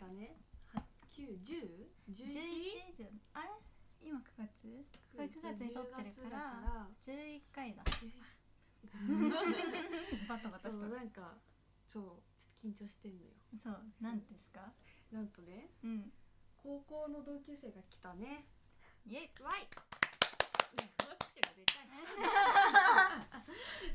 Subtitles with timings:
[0.00, 0.36] がね
[1.12, 3.50] ？91011 11じゃんあれ？
[4.00, 4.86] 今9月？
[5.12, 6.88] これ9月に撮ってるからら。
[7.04, 7.82] 11回だ。
[7.84, 8.08] 10
[10.28, 11.34] バタバタしそうなんか
[11.84, 12.22] そう
[12.62, 13.32] ちょっと緊張してんのよ。
[13.62, 14.72] そうなんですか？
[15.10, 16.12] なんとねうん。
[16.56, 18.46] 高校の同級生が来たね。
[19.06, 19.42] イエイ。
[19.42, 19.68] わい。
[20.98, 21.88] 拍手がでかい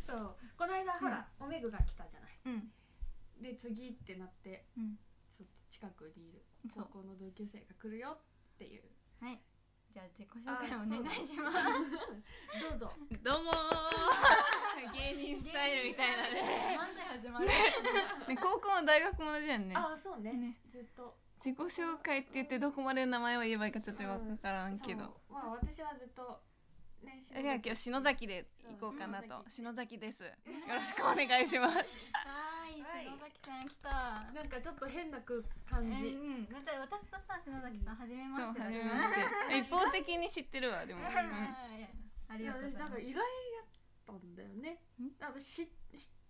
[0.06, 2.40] そうこの間ほら、おめぐが来たじゃない。
[2.46, 2.72] うん。
[3.42, 4.66] で次ってなって。
[4.78, 4.98] うん
[5.84, 6.40] 近くにいる。
[6.74, 6.88] そう。
[6.88, 8.84] 高校の同級生が来るよっていう。
[9.20, 9.40] はい。
[9.92, 11.60] じゃあ自己紹介お願いします。
[12.72, 12.92] どうぞ。
[13.22, 14.96] どうもー。
[14.96, 16.80] 芸人スタイルみたいなね。
[16.80, 17.48] 漫才始まる。
[17.48, 17.54] ね。
[18.40, 19.76] 高校も大学も同じやんね。
[19.76, 20.32] ああそうね。
[20.32, 20.58] ね。
[20.72, 21.20] ずっと。
[21.44, 25.20] 自己紹介って言ってどこまで名前を言えばいいかちょっと分からんけど。
[25.30, 26.42] まあ私はずっと
[27.04, 29.44] ねじゃあ今日篠崎で行こうかなと。
[29.50, 30.24] 篠崎です。
[30.24, 30.30] よ
[30.74, 31.78] ろしくお願いします。
[31.78, 33.06] はーいはい。
[33.06, 33.90] 篠崎さん来た。
[34.34, 39.58] なんかちょっと変なく感じ、えーうんだって私とさ篠崎さん初めましてそうだね初めまして。
[39.60, 41.16] 一方的に知ってるわでも、うんはい
[42.30, 42.90] ありがとうございます。
[42.90, 43.24] 私なんか意外や
[43.64, 43.66] っ
[44.06, 44.82] たんだよね。
[45.20, 45.70] なんか知知っ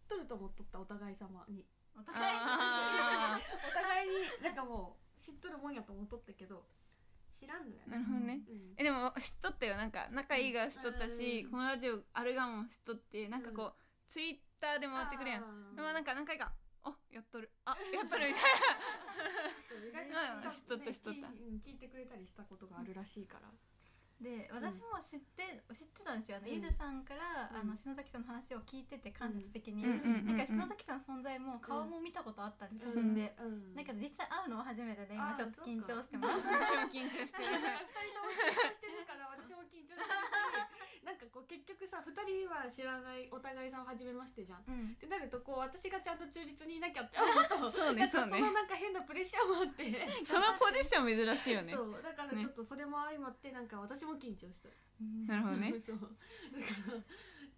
[0.08, 1.66] とると思っとったお互い様に。
[1.96, 3.38] お互いあ
[3.70, 6.66] お互いになんかもう知っとるもんやと思っとったけど
[7.44, 7.98] 知らんのな。
[7.98, 8.42] るほどね。
[8.48, 8.74] うん。
[8.78, 9.76] えでも知っとったよ。
[9.78, 15.76] なんか仲いいが知っとったし、うんこのラジオあるがも知っとってなんかこう、ツイッターで回ってくるやん。
[15.76, 17.52] でもなんか何回かあやっとる。
[17.66, 18.44] あ やっとるみたい
[19.70, 21.28] そう意外うんと知っとった知っとった。
[21.28, 23.52] 聞いてくれたりしたことがあるらしいから
[24.24, 26.40] で私も知って知ってたんですよ。
[26.40, 26.56] あのうん。
[26.56, 27.60] 伊豆さんからうん。
[27.60, 30.38] あの篠崎さんの話を聞いてて間接的にうんうんうんうん。
[30.40, 33.36] なんか篠崎さんの存在も顔も見たことあったんです写真で。
[33.36, 33.76] うん。
[33.76, 36.40] だけど実際会うのは初めてで今ちょっと緊張してます。
[36.40, 37.52] な 私も緊張してる。
[37.60, 40.08] 二人とも緊張してるから私も緊張してる
[40.88, 44.60] しなんかこう結局さ二人は知らないお互いさん初めましてじゃん。
[44.60, 44.96] っうん。
[44.96, 48.40] てなるとこう私がちゃんと中立にいなきゃって思うと そうねそうね。
[48.40, 49.84] そのなんか変なプレッシャーもあって。
[50.26, 51.74] そのポジション珍しいよね。
[51.74, 54.74] そうだからちょっとそれも相まってなんか私も緊張してる。
[55.28, 55.74] なるほどね。
[55.86, 56.00] そう。
[56.00, 56.08] だか
[56.92, 57.04] ら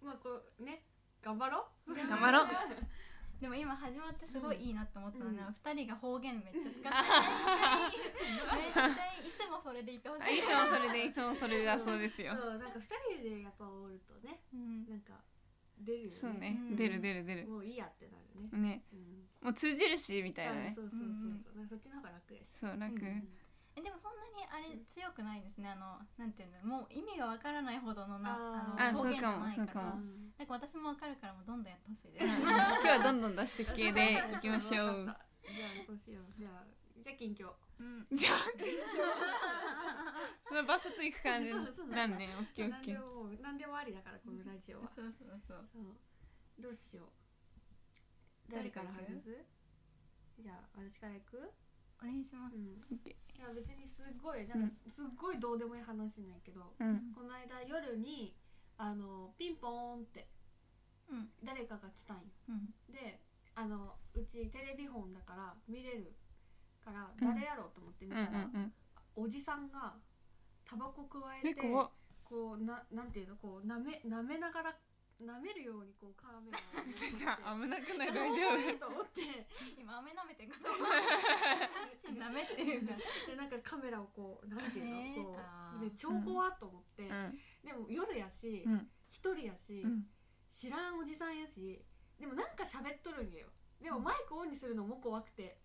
[0.02, 0.82] まあこうね
[1.22, 1.94] 頑張ろう。
[1.94, 2.48] 頑張ろう
[3.40, 5.54] でも今始まってすごいいいなって思ったのはうん。
[5.74, 6.88] 二人が方言めっちゃ使って
[8.56, 8.92] めっちゃい
[9.36, 10.38] つもそれでいてほしい。
[10.38, 12.34] いつもそれでいつもそれだそうですよ。
[12.34, 14.88] そうなんか二人でやっぱおるとねうん。
[14.88, 15.20] なんか
[15.78, 16.12] 出るよね。
[16.16, 16.56] そうね。
[16.70, 16.76] うん。
[16.76, 17.46] 出る出る出る。
[17.46, 18.84] もういいやってなるね、ね。
[18.92, 20.74] うん、もう通じるしみたいなね。
[20.76, 21.08] あそうそうそう
[21.54, 22.50] そう、そっちの方が楽やし。
[22.50, 22.94] そう楽。
[22.94, 23.28] うん
[23.76, 25.68] えでもそんなにあれ強くないですね。
[25.68, 28.88] あのなんていうのもう意味がわからないほどのなあー。
[28.88, 29.96] あの方言じゃあないかそうからも。
[29.96, 32.26] うんなんか私もわかるからもうどんどんやってほしいです。
[32.26, 35.06] 今日はどんどん出して系でいきましょう。
[35.06, 36.24] わかったじゃあそうしよう。
[36.38, 36.64] じゃあ
[37.02, 37.52] じゃあ近況。
[37.78, 38.06] うん。
[38.12, 38.38] じゃあ
[40.48, 42.28] その場所と行く感じそうそうなんね。
[42.38, 42.94] オッケーオッ何ケー。
[42.94, 44.88] でも何でもありだからこのラジオは。
[44.94, 45.68] そうそうそう。
[45.72, 46.62] そう。
[46.62, 48.52] どうしよう。
[48.52, 49.44] 誰か誰からら話す
[50.38, 51.52] じゃあ私から行く？
[52.02, 52.56] お願いします。
[52.56, 57.12] いや別にすっごいなんかすっごいどうでもいい話なんやけど、ーうん。
[57.14, 58.34] この間夜に
[58.78, 60.28] あのピンポーンって
[61.08, 61.28] うん。
[61.44, 62.22] 誰かが来たんよ。
[62.48, 62.72] うん。
[62.92, 63.20] で
[63.54, 66.12] あのうちテレビ本だから見れる
[66.84, 67.34] からうん。
[67.34, 68.48] 誰やろうと思って見うんたら、
[69.16, 69.94] おじさんが
[70.64, 71.90] タバコ加えてえ怖っ。
[72.24, 74.76] こうななんていうのこう舐め舐めながら
[75.16, 76.84] 舐めるようにこうカメラを。
[76.92, 78.12] じゃあ危なくない？
[78.12, 78.86] 大大丈夫。
[78.86, 79.48] と思って
[79.80, 80.84] 今飴舐めてんかと思う
[82.20, 82.92] 舐めっていうか
[83.26, 85.38] でなんかカメラをこうなんていうの、こ
[85.80, 85.84] う。
[85.84, 87.38] で超怖っと思って、うん。
[87.64, 88.88] でも夜やしうん。
[89.08, 90.06] 一、人やし、うん。
[90.52, 91.80] 知らんおじさんやし。
[92.20, 93.48] でもなんか喋っとるんやよ。
[93.80, 95.56] でもマイクオンにするのも怖くて。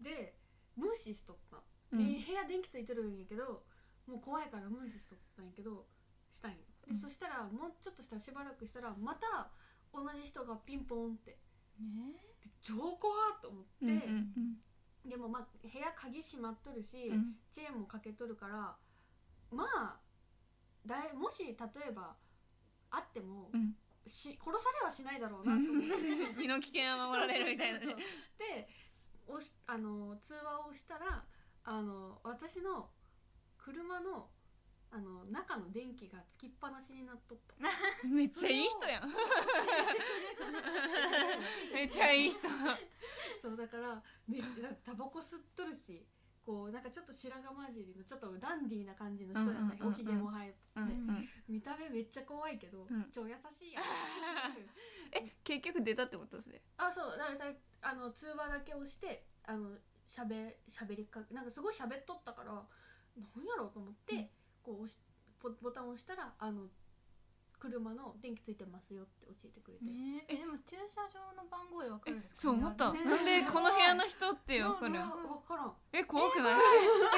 [0.00, 0.34] で
[0.76, 1.62] 無視しとった、
[1.92, 1.98] うん。
[1.98, 3.62] で部屋電気ついてるんやけど
[4.08, 5.86] もう怖いから無視しとったんやけど
[6.32, 6.56] したんよ。
[6.58, 6.96] で、うん。
[6.96, 9.50] そしたらもうちょっとしたらしばらくしたらまた
[9.92, 11.38] 同じ人がピンポンって。
[11.80, 12.12] ね。
[12.42, 14.56] で超怖っと思って、うんうん
[15.04, 17.36] でもまあ部屋鍵閉まっとるし、うん。
[17.52, 18.74] チェーンもかけとるから
[19.50, 20.00] まあ
[20.86, 22.16] だいもし例えば
[22.90, 23.74] あっても、うん。
[24.06, 26.34] し殺されはしないだろうなと思って。
[26.40, 27.86] 身の危険は守られるみたいなね。
[27.86, 27.96] そう。
[28.38, 28.68] で
[29.26, 31.24] 押しあの通話をしたら
[31.64, 32.90] あの私の
[33.56, 34.28] 車の
[34.94, 37.54] あの中の電気がつきっぱなしになっとった。
[38.06, 39.10] めっちゃいい人やん。
[41.74, 42.38] めっちゃいい人。
[43.42, 46.06] そうだからめっちゃタバコ吸っとるし
[46.46, 53.10] こうなんかちょっと白髪混じりのちょっとダンディーな感じの人だったね、おひげも生えてて、うんうん見た目めっちゃ怖いけど、うん。
[53.10, 53.82] 超優しいやん
[55.12, 56.62] え結局出たってことそれ？
[56.78, 57.52] あそうだから
[57.82, 59.76] あの通話だけ押してあの
[60.06, 64.28] しゃべしゃべりかなんかすごい喋っとったからなんやろうと思って、うん
[64.64, 64.98] こう押し
[65.42, 66.62] ボボタンを押したらあの
[67.60, 70.36] 車の電気ついてますよって教えてくれて、ねえ。
[70.36, 72.92] でも駐車場の番号でわかるんですかそう思った。
[72.92, 73.04] ね。
[73.04, 74.92] なんでこの部屋の人ってわかる？
[74.92, 75.72] いや分からん。
[75.92, 76.60] え怖くない？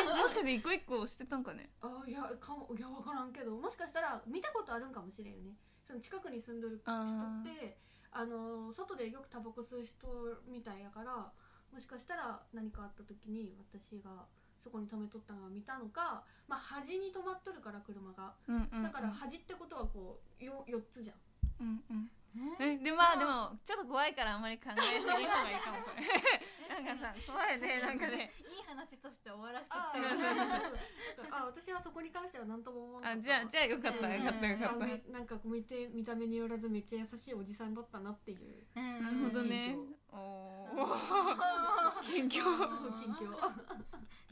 [0.07, 1.71] えもしかして一個一個してたんかね？
[1.83, 5.51] あいやかもいや分からんけどもしかしたら見たことあるんかもしれんよね。
[5.87, 7.03] その近くに住んでる人あ
[7.43, 7.77] って
[8.13, 10.07] あの外でよくタバコ吸う人
[10.47, 11.33] みたいやから
[11.73, 14.27] もしかしたら何かあった時に私が
[14.67, 18.35] そこに止めとったのを見たのかまあ端に止まっとるから車が。
[18.49, 18.83] うんうんうん。
[18.83, 21.17] だから端ってことはこうよ4つじゃん。
[21.63, 22.11] うんうん。
[22.59, 22.75] え？
[22.75, 25.27] えでまあでもちょっと怖いからあんまり考えすぎん方がいい
[25.63, 25.79] かも。
[25.87, 28.33] こ れなんかさ怖いねなんかね。
[28.43, 30.79] いい話として終わらせてあきたよーそうそうそう。
[31.17, 34.25] そうあ私はそこに関しては何とも思わなかったあじゃあじゃあよかったうん。
[34.25, 34.87] よかったよかあった。
[34.87, 38.67] めなんか見て見た目によらずめっちゃ優しいおじさんだったなっていう。
[38.75, 39.75] うんなるほどね。
[39.79, 40.87] うんおお
[42.03, 43.25] 近況そう近況。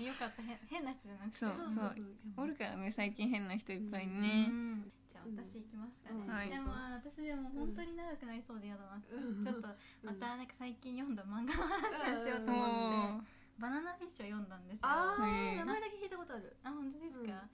[0.03, 0.43] よかった。
[0.43, 1.37] 変変な人じゃなくて。
[1.39, 1.95] そうそう
[2.37, 4.49] おるからね最近変な人いっぱいね。
[4.51, 6.27] うんじゃあ私行きますかね、うん。
[6.27, 9.45] はいでも私でも本当に長くなりそうで嫌だな、うん。
[9.45, 9.69] ちょっと
[10.03, 14.81] またなんか最近読んだ漫画の話をしようとお思って、ーバナナフィッシュを読んだんですよ。
[14.83, 16.57] あ名前だけ聞いたことある。
[16.65, 17.49] あ本当ですか、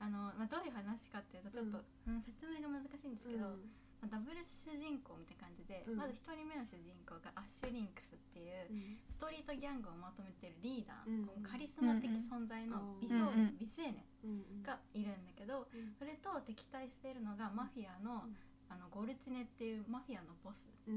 [0.00, 0.08] うん。
[0.08, 3.70] あのまあ、どういう話かっていうとちょっと、うん説明が難しいんですけど、うん
[4.02, 5.96] まあ、ダブル主人公みたいな感じで、うん。
[5.96, 8.98] まず1人目の主人公がアッシュリンクスっていううん。
[9.14, 11.26] ストリートギャングをまとめてるリーダー、うん。
[11.26, 13.62] こうカリスマ的存在の美少うんうん。
[13.62, 15.94] 美青年うんがいるんだけどうん。
[15.94, 18.36] それと敵対しているのがマフィアの,、うん。
[18.66, 20.90] あのゴルチネっていうマフィアのボスが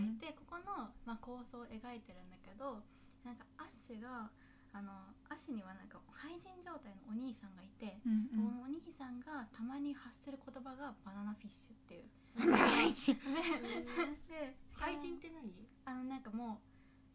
[0.00, 2.80] いて、ここの、まあ、構想を描いてるんだけど
[3.24, 4.30] なんかアッシュが
[4.78, 4.94] あの
[5.26, 12.06] アッシュにはなんか廃人状態のお兄さんがいて、うんこのお兄さんがたまに発する言葉がバナナフィッシュっていう。
[14.30, 15.50] で廃人って何？
[15.84, 16.62] あのなんかも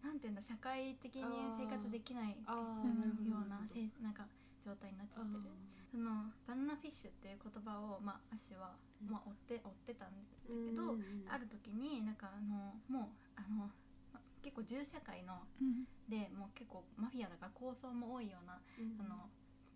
[0.04, 1.24] うなんていうんだ社会的に
[1.56, 3.46] 生活できないよあーなるほど。
[3.46, 4.28] うなせなんか
[4.66, 5.44] 状態になっちゃってる。
[5.92, 8.76] そのバナナフィッシュっていう言葉を、まあ、アッシュは、
[9.08, 10.98] まあ、追って追ってたんですけど、
[11.30, 13.72] ある時になんかあのもうあのま
[14.44, 15.88] 結構銃社会のうん。
[16.04, 18.60] でもう結構マフィアだから構想も多いような
[19.00, 19.32] あの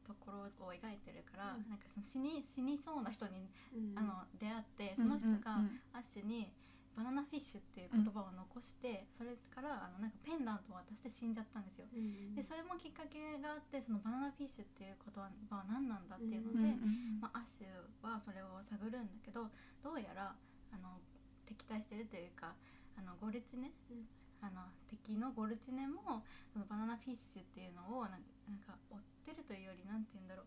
[0.06, 1.70] ところを描いてるから、うん。
[1.72, 3.48] なんかその死に死にそうな人に
[3.96, 6.52] あの出会ってうんその人がうんアッシュに
[6.98, 11.86] バナナフィッシュっていう言葉を残して、それからあのなんかペンダントを渡して死んじゃったんですよ。
[12.34, 17.70] でそれもきっかけがあってそのバナナフィッシュっていう言葉は何なんだっていうのうんで、うんまあ、アッシュ
[18.02, 19.46] はそれを探るんだけど
[19.86, 20.34] どうやら
[20.74, 20.98] あの
[21.46, 22.58] 敵対してるというか
[22.98, 24.10] あのゴルチネ、うん
[24.42, 26.24] あの敵のゴルチネも
[26.54, 28.22] そのバナナフィッシュっていうのをなん
[28.64, 30.46] か追ってるというよりなんて言うんだろう。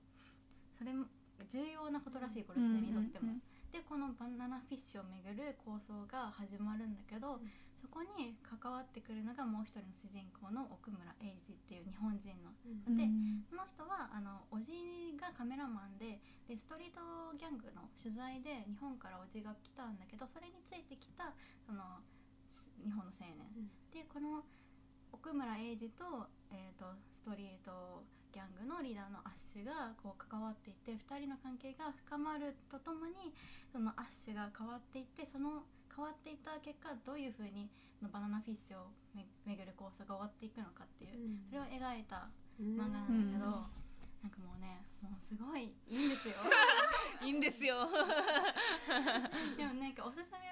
[0.76, 1.06] それも
[1.48, 3.36] 重要なことらしいゴルチネにとっても。
[3.70, 7.50] でこのバナナフィッシュをめぐる構想が始まるんだけど、うん。
[7.80, 12.52] そこに関わってくるのがもう一人の主人公の奥村英二っていう日本人の。
[12.66, 12.96] うん。
[12.96, 17.00] でうんこの人はあのおじがカメラマンででストリート
[17.38, 21.32] ギャングの取材で日本からおじが来たんだけどそれについてきた
[21.64, 22.19] そのす
[22.84, 23.70] 日本の青年、うん。
[23.92, 24.44] でこの
[25.12, 33.34] 奥村英二と,、えー、とストリートギャングのリーダーのアッシュがこう関わっていって2人の関係が深まるとともに
[33.72, 37.68] そのアッシュが変わっていってその変わっていった結果どういうふうに
[37.98, 41.18] そのバナナフィッシュをめ巡る構想が終わっていくのかっていう
[41.50, 42.30] それを描いた
[42.62, 43.66] 漫画なんだけど、
[44.22, 46.34] なんかもうねもうすごいいいんですよ。
[47.24, 47.88] いいんですよ。
[49.56, 50.50] でもなんかおすすめ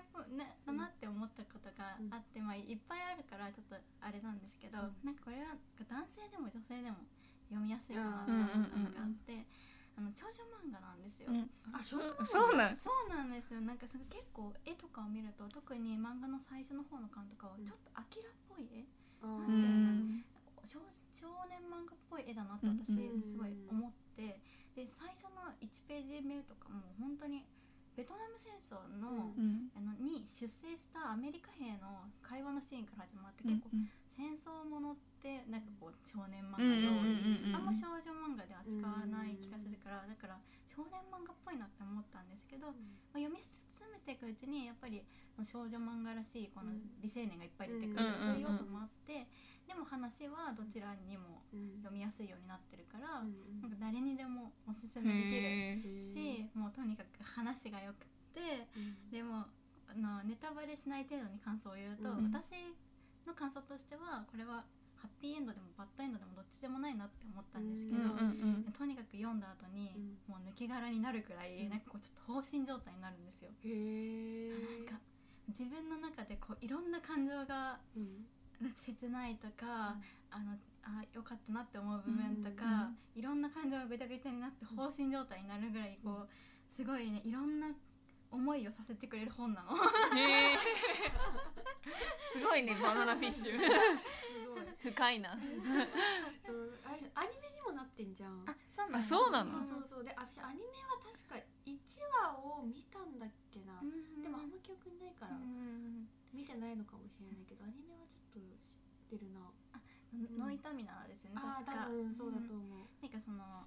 [0.67, 4.97] だなって思ったことがあって、まあ、いっぱいあるからちょっとあれなんですけど、うん。
[5.05, 5.57] なんかこれは
[5.89, 6.97] 男性でも女性でも
[7.49, 9.47] 読みやすいかなって思ったのがあって、
[9.97, 11.29] あの少女漫画なんですよ。
[11.31, 11.51] うん。
[11.73, 12.27] あ少女漫画？
[12.27, 12.79] そうなん？
[12.79, 13.61] そうなんですよ。
[13.61, 18.85] なんかその結構絵とかを見ると特に漫画の最初の方の感とかはうんちょっとアキラっぽい絵、
[19.23, 20.25] あうーん
[20.65, 20.79] 少
[21.19, 24.39] 少年漫画っぽい絵だなと私うんすごい思って、
[24.79, 27.43] で最初の1ページ目とかも本当に
[27.99, 33.75] ベトナム戦争の,、うんあのに出征したアメリカ兵の会話のシーンから始まってうん結構
[34.15, 37.51] 戦争ものってなんかこう少年漫画うんようんうんうん。
[37.51, 40.39] りあんま少女漫画で扱わない気がするからだから
[40.71, 45.03] 少年漫画っぽいなって思ったんですけど、まあ、読み進めていくうちにやっぱり
[45.43, 46.71] 少女漫画らしいこの
[47.03, 48.15] 美青年がいっぱい出てくる、うん。
[48.15, 49.27] そういう要素もあって
[49.69, 51.77] でも話はどちらにもうん。
[51.85, 55.77] 読みやすいようになってるから、うんなんか誰にでもおすすめできるへ
[56.13, 59.13] し、もうとにかく話が良くてうん。
[59.13, 59.45] でも
[59.89, 62.33] あのネタバレしない程度に感想を言うと、うん。
[62.33, 62.73] 私
[63.29, 64.65] の感想としてはこれは
[64.97, 69.95] ハッピーエンドでもバッドエンドでもどっちでもないなって思ったんですけど、うんうんうんとにかく読んだ後に、
[70.27, 71.71] もう抜け殻になるくらい、うん。
[71.71, 73.51] なんかこうちょっと放心状態になるんですよ。
[73.65, 74.53] へえ
[74.85, 75.01] なんか
[75.49, 78.27] 自分の中でこういろんな感情がうん
[78.79, 79.97] 切ないとか、
[80.31, 86.29] あのあ良かったなって思う部分とうんか、いろんな感情がぐちゃぐちゃになって放心状態になるぐらいこう
[86.75, 87.69] すごいねいろんな
[88.31, 89.77] 思いをさせてくれる本なの。
[90.17, 90.59] へえ
[92.33, 93.59] すごいねバナナフィッシュ。
[93.59, 94.93] すごい。
[94.93, 95.37] 深いな。
[96.47, 98.45] そうあれアニメにもなってんじゃん。
[98.47, 99.59] あそうあそうなの？
[99.67, 100.05] そうそうそう。
[100.05, 101.79] で私アニメは確か1
[102.25, 106.09] 話を見たんだっけな、うんでもあんま記憶にないから、うん。
[106.35, 107.88] 見てないのかもしれないけどアニメ
[109.09, 109.41] ってるな、
[110.37, 111.89] ノイタミナですよねああ確か。
[111.89, 112.61] 多分そうだとん。
[112.61, 113.65] 思う、なんかその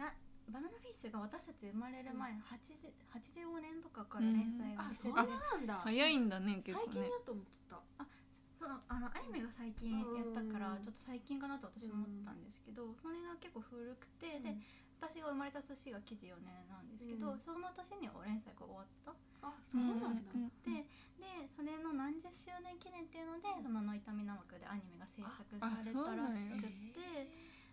[0.00, 0.16] な
[0.48, 5.84] バナナフィッシュが私たち生まれる前の80 85年とかから連載があしてて、そんななんだ。
[5.84, 7.04] 早いんだね結構ね。
[7.04, 7.76] 最近だと思ってた。
[8.58, 14.56] そのあのアニメが最近やったからうんちょっと最近かなと私も思ったんですけど、それが結構古くて、で
[14.98, 17.38] 私が生まれた年が94年なんですけど、うん。
[17.38, 20.84] その年に連載が終わったあそうなんだ、うんで
[21.18, 26.70] でそれの何十周年記念っていうので「そのノイタミナ枠」でアニメが制作されたらしくて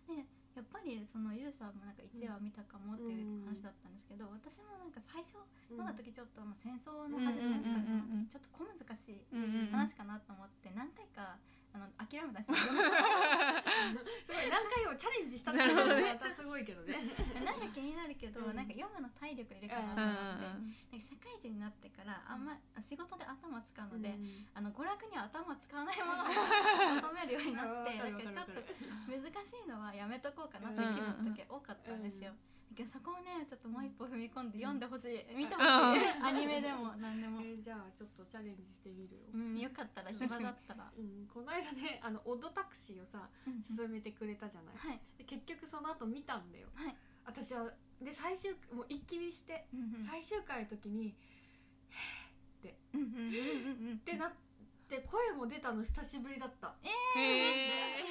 [0.05, 5.36] でやっぱりそのユウさんもなんか1話見たかもっていう話だったんですけど、私もなんか最初
[5.67, 11.38] うんの時ちょっとまあ戦争の話しかなくてちょっと小難しいうんうんうん話かなと思って何回か
[11.75, 16.96] あの諦めたんで すごい何回もチャレンジしたっていうのがまたすごいけどね。
[17.44, 18.55] なんか気になるけど、うん。
[18.55, 26.27] なんか読むの体力いるかなうとん思って、社会人になってからあんま仕事で頭使うので、うんあの娯楽には頭使わないものを
[26.96, 28.72] 求めるようになってなんかちょっと
[29.12, 32.32] 難しいのはやめとこうかなっていう気分の時多かったんですよ。
[32.32, 32.38] だ
[32.74, 35.25] けどそこをねちょっともう一歩踏み込んで読んでほしい。
[35.36, 35.69] 見てほしい。
[36.24, 43.63] アニメでも何でも、えーじゃあちょっとチャレンジしてみるよ、うん、よかったら暇だったら、うん、この間ねあのオドタクシーをさうん。
[43.63, 44.75] 勧めてくれたじゃない。
[44.77, 45.00] はい。
[45.17, 46.69] で結局その後見たんだよ。
[46.75, 46.95] はい、
[47.25, 50.05] 私はで最終もう一気見してうんうん。
[50.05, 51.15] 最終回の時に
[52.93, 53.98] うんうんうんうんうん。
[53.98, 54.34] ってなっ
[54.88, 56.75] て声も出たの久しぶりだった。
[56.84, 58.03] へえ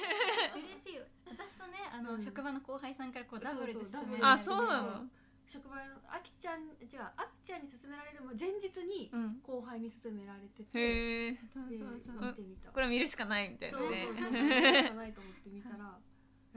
[0.53, 0.95] 嬉しい。
[0.95, 1.03] よ
[1.37, 2.21] 私とねあの、うん。
[2.21, 5.05] 職場の後輩さんからこうダブルでそうそう勧めあそうなの？
[5.47, 9.39] 職場のあきちゃん違うあきちゃんに勧められる前日にうん。
[9.43, 10.79] 後輩に勧められてて。
[10.79, 12.21] へえそうでそうそう。
[12.21, 12.71] 見てみた。
[12.71, 15.85] これ見るしかないみたいなそうそうねそう見るしかないと思って見たらな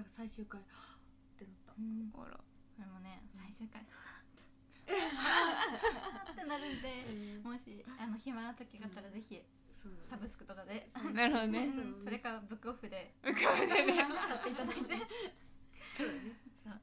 [0.03, 1.01] んか最終回はっ
[1.37, 1.73] ってなった。
[1.79, 2.33] うんほら。
[2.33, 2.43] こ
[2.81, 3.93] れもね最終回って。
[6.49, 7.05] なるんで
[7.45, 9.45] もしあの暇な時があったらぜひそう
[10.09, 10.91] サブスクとかで。
[11.13, 11.67] なるほどね。
[11.67, 12.05] うん。
[12.05, 13.15] それかブックオフで。
[13.23, 14.07] 浮かべてね。
[14.29, 14.95] 買っていただいて。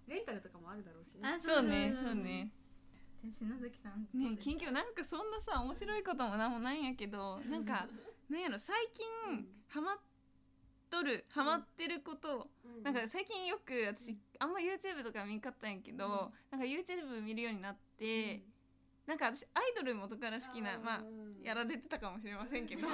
[0.08, 1.28] レンタルとかもあるだろうしね。
[1.28, 1.94] あそうね。
[2.04, 2.52] そうね。
[3.40, 7.88] 篠月さんね近況なんかそんなさ面白いこともなんもないんやけどなんか
[8.30, 9.98] なんやろ最近ハマっ
[10.90, 12.84] とるハマってることうん。
[12.84, 18.44] なんか最近よく私あんま YouTube とか見んかったんやけどなんか YouTube 見るようになって
[19.08, 21.04] なんか私アイドル元から好きなまあ
[21.44, 22.88] やられてたかもしれませんけど。
[22.88, 22.92] あ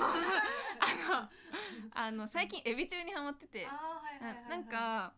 [1.09, 1.29] の
[1.93, 3.65] あの最近エビ中にハマってて。
[3.65, 5.13] はななんか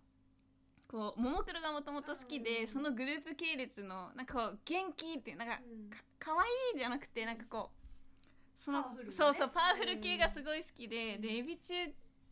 [0.88, 2.44] こうももクロがもともと好きうん。
[2.44, 5.90] でそのグループ系列のなんかこう元気っていうなんかうん。
[5.90, 8.86] か可愛いじゃなくてなんかこうそのね。
[9.10, 11.74] そうそうパワフル系がすごい好きで、でエビ中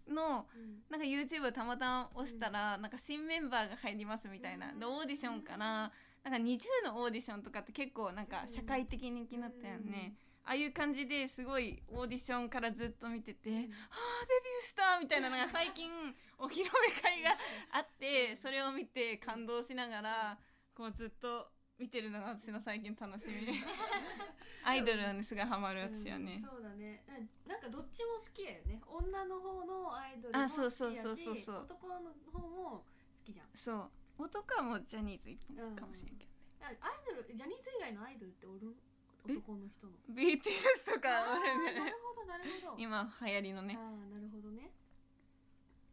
[0.07, 0.83] のうん。
[0.87, 4.71] なんか YouTube をたまたま押したら、なんか新メンバーが入りますみたいな。
[4.73, 5.91] でオーディションから
[6.23, 10.13] なんか20のオーディションとかって結構なんか社会的人気になったよね、
[10.43, 13.55] ああいう感じですごいオーディションからずっと見てて、うん。
[13.55, 15.89] あーデビューしたみたいなのが最近
[16.37, 16.69] お披露目
[17.01, 17.31] 会が
[17.71, 20.39] あってそれを見て感動しながら
[20.75, 21.47] こうずっと
[21.79, 23.33] 見てるのが私の最近楽しみ。
[24.63, 26.41] アイドルはねすごいハマる私はね。
[26.43, 27.03] うん、そうだね。
[27.45, 28.81] ななんかどっちも好きだよね。
[28.85, 31.55] 女の方のアイドルもあ好きそうだしそうそうそうそう。
[31.63, 32.85] 男の方も好
[33.23, 33.47] きじゃん。
[33.55, 33.91] そう
[34.23, 38.75] 男はもうジャニーズ一本かもしれんけどね、あアイドルジャニーズ以外のアイドルっておる
[39.27, 39.93] え男の人の。
[40.13, 42.81] BTS とかあー俺ねなるほどなるほど。
[42.81, 43.77] 今流行りのね。
[43.77, 44.71] ああなるほどね。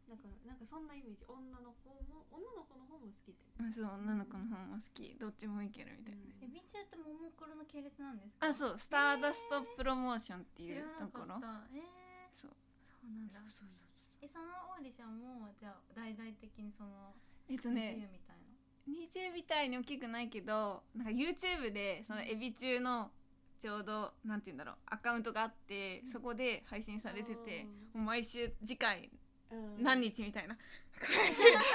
[0.09, 1.25] だからなんかそんなイメージ。
[1.29, 3.65] 女の子も女の子の方も好きだよね。
[3.65, 5.13] うんそう女の子の方も好き。
[5.19, 6.25] どっちもいけるみたいな。
[6.25, 8.47] ね、エビ中ってももクロの系列なんですか？
[8.47, 8.79] あそう。
[8.81, 11.37] スターダストプロモーションっていうところ、
[11.73, 12.57] えー、そう。
[12.89, 13.33] そうなんだ。
[13.37, 14.25] そうそうそうそう。
[14.25, 17.13] えそのオーディションもじゃあ大々的にその
[17.49, 23.11] えっとねみたいな20みたいに大きくないけどなんか YouTube でそのエビ中の
[23.59, 29.09] ちょうどなんて言うんだろうアカウントがあってそこで配信されててもう毎週次回
[29.51, 29.83] うん。
[29.83, 30.55] 何日みたいな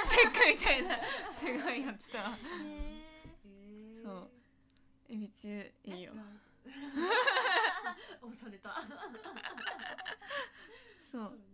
[0.06, 0.96] チェックみたいな
[1.32, 2.38] すごいやってた
[4.02, 4.30] そう。
[5.08, 6.12] エビ中いいよ
[8.22, 8.74] 押された。
[11.10, 11.22] そう。
[11.32, 11.53] ね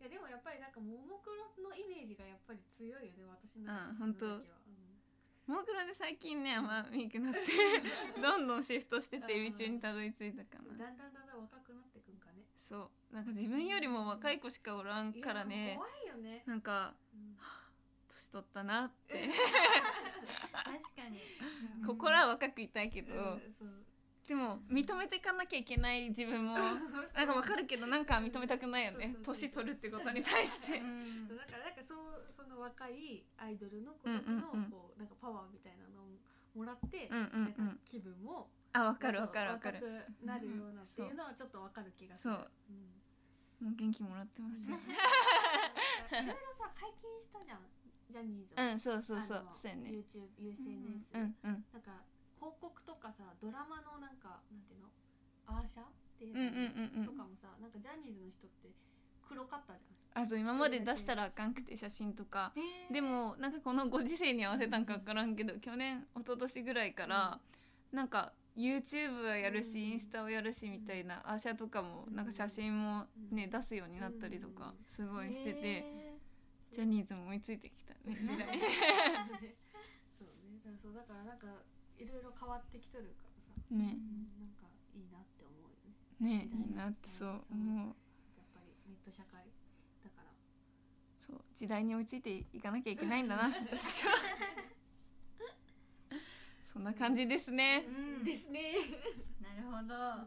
[0.00, 4.56] いやでもやっぱりなんかももクロのイメージがやっぱり強いよね私のうん私の時は。
[4.64, 5.52] うん。
[5.52, 7.40] ももクロで最近ねあんま見くなって
[8.16, 10.72] どんどんシフトしててエビ中にたどり着いたかな。
[10.72, 12.44] だんだんだんだん若くなってくんかね。
[12.56, 13.14] そう。
[13.14, 17.36] なんか自分よりも若い子しかおらんからいねや怖いよね、なんかうん。
[18.08, 19.28] 年取ったなって。
[20.64, 21.20] 確かに。
[21.86, 23.79] 心は若くいたいけど、うんそう
[24.30, 26.54] でも認めていかなきゃいけない自分も
[27.18, 29.16] なんかわかるけどなんか認めたくないよね。
[29.24, 30.78] 年取るってことに対して。
[30.78, 31.26] うん。
[31.26, 36.06] そうだからなんかそうその若いアイドルの子たちのこうなんかパワーみたいなのを
[36.54, 39.80] もらって、うんうんなんかうん気分もあわかるわかるわかる。
[40.22, 42.34] なるようなっていうのはちょっとわかる気がする。
[42.34, 42.50] そう。
[43.60, 43.66] うん。
[43.66, 44.76] もう元気もらってますよ。
[44.78, 44.80] い
[46.14, 47.66] ろいろさ解禁したじゃん。
[48.08, 49.48] ジャニーズはうんそうそうそう。
[49.56, 49.90] そうやね。
[49.90, 51.64] YouTube、SNS、うんうん。
[51.72, 52.04] なんか
[52.40, 54.88] 広告とかさドラマのなんかなんていうの？
[55.46, 55.82] アーシャ？
[55.84, 55.86] っ
[56.18, 57.04] ていううんうんうんうん。
[57.04, 58.72] のとかもさ、なんかジャニーズの人って
[59.28, 59.80] 黒かったじ
[60.12, 62.52] あそう今まで出したらあかんくて写真とか。
[62.56, 62.94] えー。
[62.94, 67.38] でもなんかこのご時世に合わせたんか分からんけど去年一昨年ぐらいから
[67.92, 69.84] なんか YouTube はやるしうん。
[69.92, 76.74] インスタをやるしみたいなアーシャとかもなんか写真もね出すようになったりとかすごいしててえゃん。
[76.74, 78.36] ジャニーズも追いついてきたね時代。
[80.18, 80.58] そうね。
[80.64, 81.46] だからそうだからなんか
[82.00, 83.76] いろいろ変わってきとるからさ、ね。
[83.76, 84.64] うんなんか
[84.96, 85.92] いいなって思うよね。
[86.18, 87.94] ねいいなってそう思う。
[88.36, 89.44] やっぱりネット社会
[90.02, 90.32] だから。
[91.18, 93.52] そう時代に追いついていかなきゃいけないんだな。
[93.70, 94.16] 私 は
[96.62, 97.84] そんな感じですね。
[97.86, 98.24] うん。
[98.24, 98.72] ですね。
[99.44, 100.26] なるほど。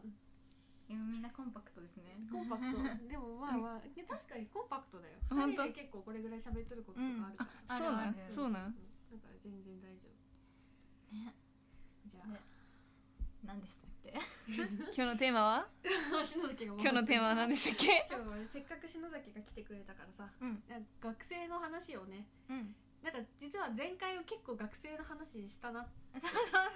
[0.86, 2.14] みんなコンパクトですね。
[2.30, 2.78] コンパクト。
[3.08, 5.18] でもまあまあいや確かにコンパクトだよ。
[5.28, 5.64] 本当？
[5.64, 8.74] 二人で結構これぐらい喋っとることとかあるから、あそうなんそうなん。
[9.10, 10.13] だから全然大丈夫
[12.26, 12.40] ね。
[13.44, 14.14] 何でしたっけ？
[14.54, 15.68] 今日のテーマは？
[16.24, 18.06] 篠崎が今日のテーマは何でしたっけ？
[18.10, 20.62] 今日はねせっかく篠崎が来てくれたからさうん。
[21.00, 22.74] 学生の話をねうん。
[23.02, 25.86] なんか実は前回は結構学生の話したな。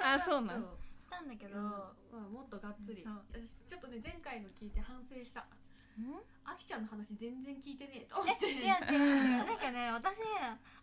[0.02, 0.62] あそうなん。
[0.62, 0.78] そう。
[1.02, 1.58] したんだけど。
[1.58, 3.02] まあ、もっとがっつり。
[3.32, 5.40] 私ちょっとね前回の聞いて反省した。
[5.42, 5.67] うん
[6.44, 8.46] あきちゃんの話全然聞いてねえと思えって。
[8.46, 10.16] 違う違うなんかね私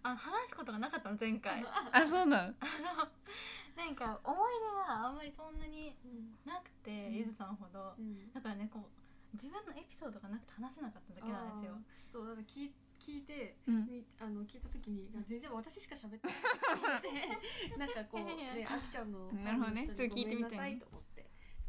[0.04, 1.64] あの話すことがなかったの前回。
[1.66, 2.56] ああそうなんの
[3.76, 7.14] なんか思い出があんまりそんなにうんなくて、うん。
[7.16, 7.94] ゆずさんほど。
[7.98, 8.32] うん。
[8.32, 8.88] だからねこう
[9.34, 11.82] 自分のエピソードがなくて話せなかっただけなんですよ。
[12.12, 13.88] そうだから聞い聞いて、うん。
[13.90, 17.10] みあの聞いた時に全然私しか喋ってないと思って
[17.78, 19.88] なんかこうねあきちゃんのなるほどね。
[19.88, 21.15] ちょっと聞いてみたいと思って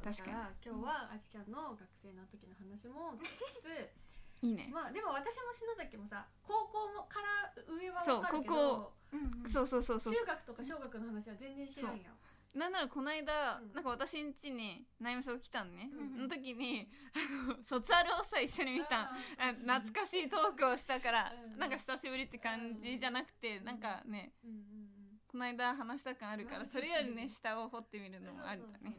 [0.06, 3.90] 確か今日はあきちゃんの学生の時の話も聞きつ
[4.46, 4.68] いいね。
[4.70, 9.50] つまあでも私も篠崎もさ高校もから上はそう分かるけ高どうんうん。
[9.50, 10.14] そうそうそうそう。
[10.14, 12.18] 中学とか小学の話は全然知らんやん。
[12.54, 13.72] なんならこの間、うん。
[13.72, 19.10] なんか私ん家に内務省来たんね、うんその時にあの卒アルをさ一緒に見た。
[19.10, 23.64] あ懐かしいトークをしたから、うんなんか久しぶりって感じじゃなくて、うん。
[23.64, 24.85] なんかねうん
[25.28, 28.96] この間話した感あるからうんそれよりね下を掘ってみるのもありだね。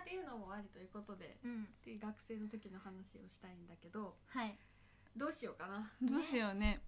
[0.00, 1.64] っていうのもありということでうん。
[1.84, 4.58] で学生の時の話をしたいんだけどはい。
[5.16, 5.90] どうしようかな。
[6.02, 6.80] どうしようね。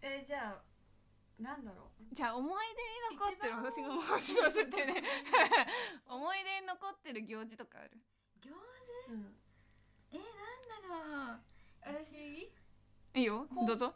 [0.00, 0.62] えーじゃあ
[1.42, 2.14] なんだろう。
[2.14, 2.64] じゃあ思い
[3.10, 5.02] 出に残ってる私がもう知らせてね。
[6.08, 7.90] 思い出に残ってる行事とかある？
[8.42, 8.50] 行
[9.10, 9.36] うん。
[10.12, 11.40] えなんだろう。
[12.04, 12.50] 私？
[13.14, 13.46] いいよ。
[13.66, 13.94] どうぞ。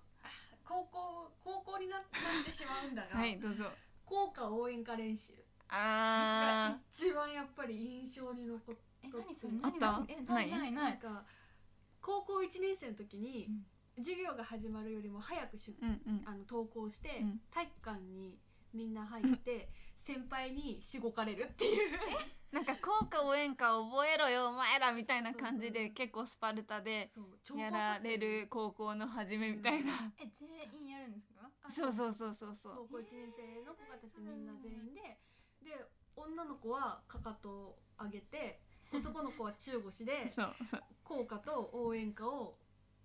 [0.62, 2.06] 高校高校にななっ
[2.44, 3.72] てしまうんだが、はいどうぞ
[4.10, 5.32] 校歌応援歌練習。
[5.68, 9.52] あが一番やっぱり印象に残っえ何それ？
[9.62, 10.32] あった？
[10.32, 10.72] ないない？
[10.72, 11.24] ないか
[12.00, 13.48] 高校1年生の時に、
[13.98, 16.22] 授業が始まるよりも早く出ーうんうん。
[16.26, 17.40] あの登校して、うん。
[17.50, 18.36] 体育館に
[18.74, 19.68] みんな入って
[19.98, 21.98] 先輩にしごかれるっていう。
[22.50, 27.12] なんか校歌応援歌覚えろよお前らみたいな感じで結構スパルタで
[27.56, 30.48] やられる高校の初めみたいな、え全
[30.82, 31.29] 員やるんです
[31.70, 32.74] そうそうそうそうそう。
[32.90, 35.20] 高校1年生の子たちみんな全員で
[35.62, 38.60] で女の子はかかとを上げて
[38.92, 40.82] 男の子は中腰で そうそう。
[41.04, 42.58] 校歌と応援歌を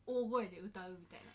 [0.05, 1.31] 大声で歌うみたいな。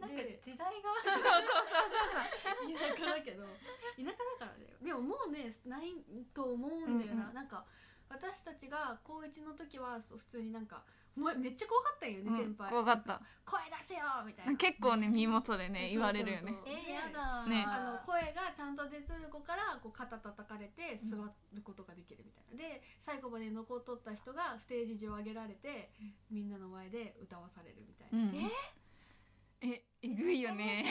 [0.00, 0.90] なんかで時代が。
[1.04, 4.04] そうそうそう田舎だけど田舎
[4.40, 4.76] だからだよ。
[4.82, 5.94] でももうねない
[6.34, 7.34] と思うんだよな、うんうん。
[7.34, 7.64] なんか
[8.08, 10.82] 私たちが高1の時はそう普通になんか
[11.16, 12.70] お前めっちゃ怖かったんよね、そう、うん、先輩。
[12.70, 13.20] 怖かった。
[13.44, 14.54] 声出せよみたいな。
[14.54, 16.52] 結構ね耳元でね言われるよね。
[16.52, 16.84] そうそうそう。
[16.86, 25.90] えやだねあの声がちゃんと出とる子からこう肩叩かれて座ることができるみたいな、で最後まで残っとった人がステージ上上げられて、
[26.30, 28.36] みんなの前で歌わされるみたいな、うん。
[28.36, 29.82] え？
[30.02, 30.84] えぐいよね。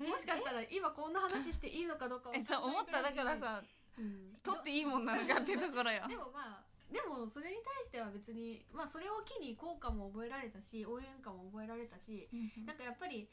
[0.00, 3.02] もしかしたら今こんな話していいのかどうかえそう思った。
[3.02, 3.62] だから、さ
[3.98, 4.36] うん。
[4.42, 6.06] 取っていいもんなのかってところよ。
[6.08, 12.28] でも まあでもそれに対しては別にまあそれを機に効果も覚えられたし応援歌も覚えられたし
[12.66, 13.28] なんかやっぱり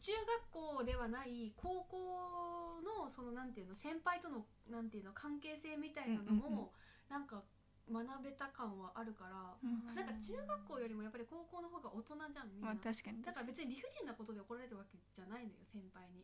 [0.00, 0.12] 中
[0.50, 6.54] 学校ではない高校のそのなんていうの先輩とのなんていうの関係性みたいなのうんうんうん。
[6.54, 6.72] も
[7.08, 7.42] なんか
[7.90, 9.94] 学べた感はあるから、うん。
[9.94, 13.22] なんか中学校よりもやっぱり高校の方が大人じゃんみんな、まあ確かに。
[13.22, 16.22] だから別に理不尽なことで怒られるわけじゃないのよ先輩に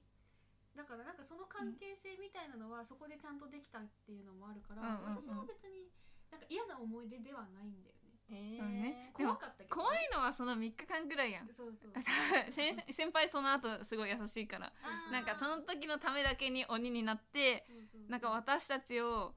[0.76, 5.22] だからなんかその関係性みたいなのはそこでちゃんとできたっていうのもあるから、うんうんうん。
[5.22, 5.86] 私は別に
[6.30, 8.18] なんか嫌な思い出ではないんだよね。
[8.30, 8.82] えうん。
[8.82, 11.48] ねでも怖かったけど、怖いのはその3日間ぐらいやん。
[11.54, 11.92] そうそう
[12.50, 14.72] 先先輩その後すごい優しいから。
[15.10, 19.34] なんかその時のためだけに鬼になってそうそうなんか私たちを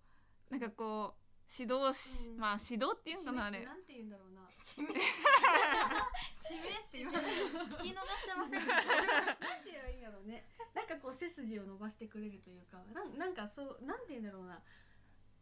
[0.49, 2.37] なんかこう指導し、うん。
[2.39, 3.63] まあ指導っていうのかなあれ。
[3.63, 4.41] なんて言うんだろうな。
[4.57, 4.89] 締め。
[4.89, 7.11] 締めって今
[7.77, 8.67] 聞き逃してません。
[8.67, 14.59] なんて言えばいいんだろうねなんかこう背筋を伸ばしてくれるというかなんなんかそうなんて言うんだろうな。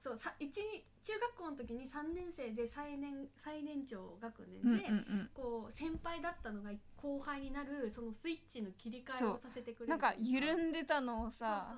[0.05, 0.61] そうさ一
[1.01, 5.29] 中学校の時に3年生で最年最年長学年で、うんうんうん。
[5.33, 11.73] こう先輩だったのが後輩になるそのスイッチの切り替えをさせてくれるなんか緩んでたのをさ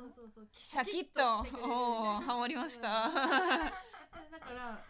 [0.52, 3.14] シャキッとしてくれるおーハマりました、うん。
[3.14, 4.84] だから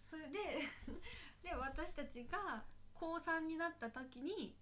[0.00, 0.38] それで
[1.42, 2.62] で私たちが
[2.94, 4.54] 高3になった時に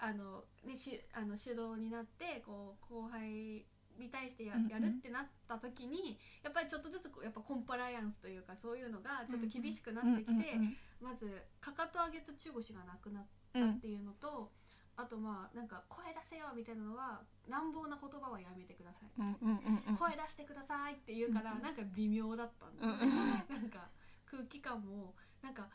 [0.00, 3.64] あの、ね、しあの主導になってこう後輩
[3.98, 10.56] に対してや,、やるってなった時にやっぱりちょっとずつやっぱコンプライアンスというかそういうのがちょっと厳しくなってきて、
[11.00, 14.50] まずかかと上げと中腰がなくなったっていうのと、
[14.96, 19.96] あとまあなんか声出せよみたいなのは乱暴な言葉はやめてください。
[19.96, 23.88] 声出してくださいって言うから、うんなんか微妙だったんだよね、なんか
[24.24, 25.68] 空気感もなんか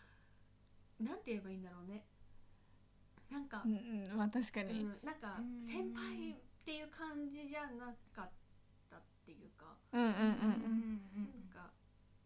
[1.00, 2.06] なんて言えばいいんだろうね
[3.30, 4.18] なんか、うんうん。
[4.18, 5.66] まあ確かうに、ん、なんかうん。
[5.66, 6.36] 先輩っ
[6.66, 8.30] ていう感じじゃなかっ
[8.90, 11.72] たっていうか、うんうんうんなんか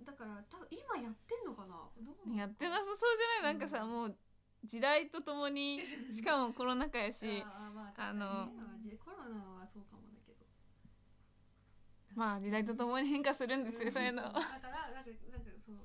[0.04, 1.76] だから多分今やってんのかな？
[2.00, 2.98] どううんやってなささそう
[3.42, 3.54] じゃない？
[3.54, 4.18] なんかさ、うんもう
[4.64, 5.80] 時代とともに
[6.12, 8.26] しかもコロナ禍やしあーまあかにね。
[8.26, 8.42] ま
[8.76, 10.46] あじコロナはそうかもだけど。
[12.16, 14.24] まあ時代とともに変化するんですよ、そういうの。
[14.24, 15.76] だからなんかなんかそう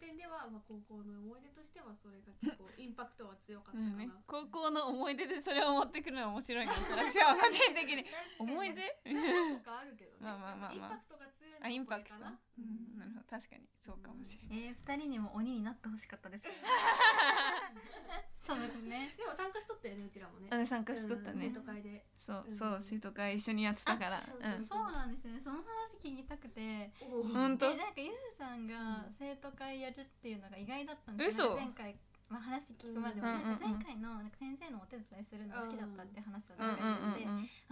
[0.00, 8.04] 点では、まあ、高校の思い出としてはそれが結構インパクトは強かったかな、うんね、高校の思い出でそれを持ってくるのは面白いなって私は個人的に。
[8.40, 10.16] 思い出何個かあるけどね。
[10.24, 10.72] まあまあまあまあ。
[10.72, 11.28] インパクトが
[11.62, 12.14] あインパクト。
[12.14, 12.98] うん。
[12.98, 13.26] なるほど。
[13.28, 16.44] 確かにそうかもしれない、えー、二人にも鬼になってほしかったです
[18.42, 19.14] そうですね。
[19.16, 20.48] でも参加しとったよねうちらもね。
[20.50, 21.46] あ参加しとったね。
[21.46, 22.04] うん生徒会で。
[22.18, 22.56] そううん。
[22.56, 24.16] そう生徒会一緒にやってたから。
[24.18, 24.66] あそううん。
[24.66, 25.34] そうなんですよ。
[25.34, 25.64] ねその話
[26.02, 26.90] 聞きたくて。
[27.02, 27.32] おー。
[27.32, 31.56] ほんとえなんかゆずさんがうん生徒会やるっていうのが意外だったんですよ、嘘。
[31.56, 33.82] なんか前回、まあ、話聞くまでは、うんうんうんなん。
[33.82, 36.62] か前回のなんか先生のお手伝いするのが好きだったって話をて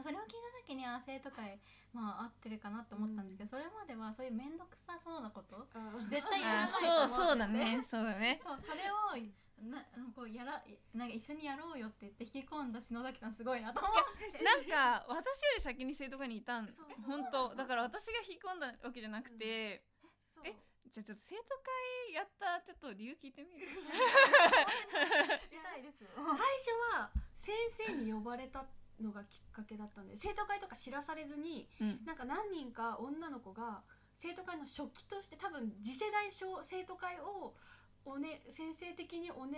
[0.03, 1.63] それを聞いた時には生徒会
[1.95, 5.63] まあ合ってるかなと思ったんですけど、それまではそういう面倒くさそうなこと
[6.11, 7.81] 絶対やらあないと思そうそうだね。
[7.87, 8.43] そうだね。
[8.43, 9.15] そうそれを
[9.63, 9.83] な
[10.15, 10.63] こうやら
[10.95, 13.93] なんか一緒にやろうよって言って引き込んだ篠崎さんすごいなと思っ
[14.35, 14.43] て。
[14.43, 16.75] なんか私より先に生徒会にいたん。
[17.07, 17.55] 本当。
[17.55, 19.83] だから私が引き込んだわけじゃなくて、
[20.45, 20.55] え
[20.91, 21.43] じゃあちょっと生徒
[22.09, 23.69] 会やったちょっと理由聞いてみる？
[23.77, 23.77] 最
[25.85, 26.01] 初
[26.97, 27.55] は先
[27.87, 28.67] 生に呼ばれた
[29.01, 32.05] のがきっかけだったんで生徒会とか知らされずにうん。
[32.05, 33.83] なんか何人か女の子が
[34.19, 37.55] 生徒会の初期として多分次世代小生徒会を
[38.05, 39.51] お、ね、先生的にお願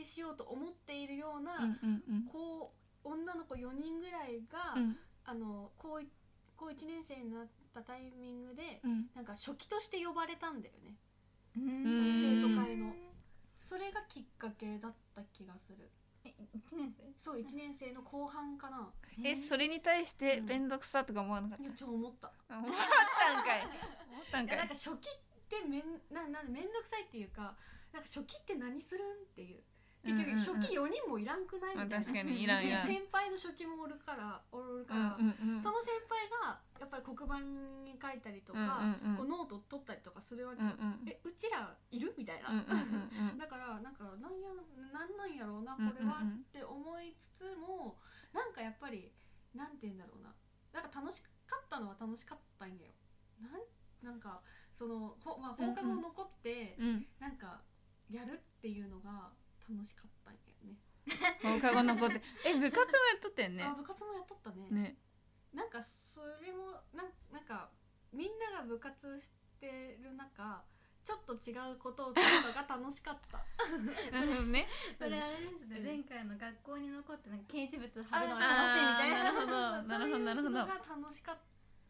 [0.00, 2.24] いしようと思っているような、うんうんうん。
[2.26, 2.72] こ
[3.04, 4.98] う女の子4人ぐらいが、うん。
[5.24, 6.08] あの高い
[6.56, 7.48] 高1年生になっ
[7.82, 9.06] たタイミングでうん。
[9.14, 10.96] なんか初期として呼ばれたんだよね。
[11.56, 12.94] ううん生徒会の。
[13.60, 15.90] それがきっかけだった気がする。
[16.24, 17.04] え一年生？
[17.18, 18.92] そう1年生の後半かな。
[19.24, 20.46] えそれに対してうん。
[20.46, 22.32] 面倒くさとか思わなかっいやちょ思った。
[22.48, 23.62] た、思ったんかい。
[23.62, 27.56] 思ったんかないんか初期ってめんななんめんどくさいっていうか
[27.92, 29.62] なんか初期って何するんっていう
[30.04, 30.14] 結
[30.46, 31.76] 局初期4人もいらんくない？
[31.76, 32.86] みたいな、まあ確かにいらんいらん。
[32.86, 37.40] で 先輩の初期もおるからおるかうんら、その先輩がやっぱり黒板
[37.84, 38.80] に書いたりとか、
[39.16, 41.08] こうノート取ったりとかするわけよ、うんうん。
[41.08, 42.14] えうちらいる？
[42.16, 42.48] みたいな、
[43.36, 44.48] だからなんかなんや
[44.92, 47.98] なんなんやろうなこれはって思いつつも
[48.32, 49.12] なんかやっぱり
[49.54, 50.34] なんて言うんだろうな。
[50.72, 52.92] なんか楽しかったのは楽しかったんやよ。
[53.40, 53.62] なん
[54.02, 54.42] なんか
[54.76, 57.06] そのほ、まあ、放課後残って、うん。
[57.18, 57.62] なんか
[58.10, 59.32] やるっていうのが
[59.68, 60.78] 楽しかったんやよね。
[61.42, 62.22] 放課後残って。
[62.44, 63.64] え部活もやっとったよね。
[63.64, 64.68] あ部活もやっとったね。
[64.70, 64.96] ね。
[65.52, 67.70] なんかそれもなんなんか
[68.12, 69.28] みんなが部活し
[69.60, 70.64] てる中
[71.04, 73.38] ちょっと違うことをするのが楽しかった。
[74.12, 74.68] なるほどね。
[74.98, 75.84] それあれですね、うん。
[75.84, 79.24] 前回の学校に残ってなんか掲示物貼るのが楽しいみたいな。
[79.24, 80.56] なるほどなるほどなるほど。
[80.58, 81.38] そういうのが楽しかっ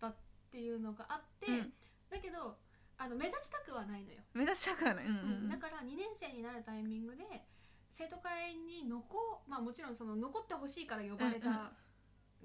[0.00, 0.16] たっ
[0.50, 1.74] ていうのがあって、うん。
[2.10, 2.58] だけど
[2.96, 7.24] あの目立ちたくはないのよ、目指したからねうんうんだから2年生になるタイミングで
[7.92, 11.52] 生徒会に残まあもちろんその残ってほしいから呼ばれたん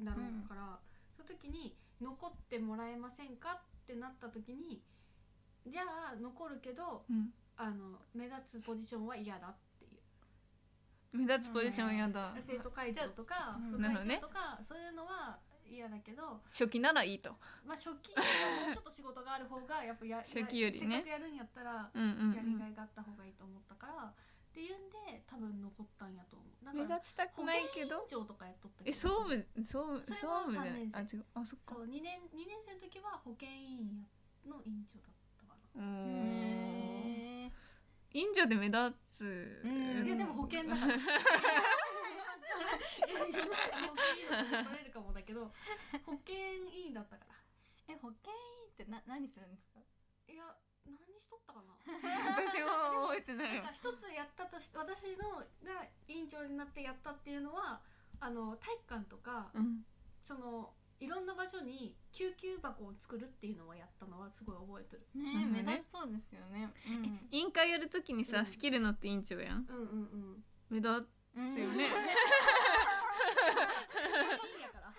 [0.03, 0.79] だろうから、
[1.15, 4.82] その時に残ってもらえませんかってなった時に
[5.67, 7.34] じゃあ残るけどうん。
[7.56, 9.88] あの目立つポジションは嫌だってい
[11.13, 11.17] う。
[11.17, 12.34] 目立つポジションやだ。
[12.47, 15.38] 生徒会長とかうん副会長とか、そういうのは
[15.69, 17.29] 嫌だけど初期ならいいと
[17.65, 18.21] まあ初期も
[18.71, 20.97] うちょっと仕事がある方がやっぱや初期よりね。
[20.97, 24.13] せっかくやるんやったらうんうん、やりがいがあった方がいいと思ったから、
[24.53, 26.65] っていうんで多分残ったんやと思う。
[26.65, 27.97] だ目立ちたくないけど？
[28.01, 28.89] 保健委員長とかやっとったけど。
[28.89, 30.89] え総務総務それは総務じゃない？
[30.93, 31.73] あ三年違うあそっか。
[31.75, 34.05] そう2年二年生の時は保健委員
[34.45, 35.85] の委員長だったかうーん。
[37.09, 38.19] へー。
[38.19, 39.61] 院女で目立つ。
[39.65, 39.95] うん。
[39.97, 40.93] な、いやでも保険だから。
[40.93, 40.99] 保
[43.09, 45.51] 健委員だと取れるかもだけど
[46.05, 47.35] 保健委員だったから
[47.89, 49.79] え保健委員ってな何するんですか
[50.27, 51.73] いや何しとったかな
[53.13, 57.82] 覚えてないわなんか一つやったとし私のが委員長になってやったっていうのは
[58.19, 59.86] あの体育館とかうん。
[60.23, 60.71] その
[61.02, 65.04] いろんな場所に救急箱を作るっていうのはやったのはすごい覚えてる。
[65.21, 66.71] ね目立ちそうですけどね。
[67.30, 68.45] 委員会やるときにさ、うん。
[68.45, 69.67] 仕切るのって委員長やん。
[69.67, 70.43] うんうんうん。
[70.69, 70.89] 目立
[71.36, 71.91] うんつよね、 いい
[74.62, 74.93] やから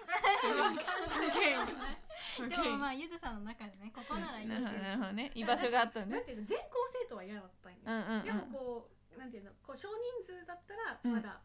[2.48, 5.30] でもまあゆずさんの中でねここならいいってなるほどなるほどね。
[5.34, 8.24] 居場所があったなんねていうの全校生徒は嫌だったんよ、うんうんうん。
[8.24, 11.12] でもこうなんていうのこう少人数だったらうん。
[11.12, 11.40] まだ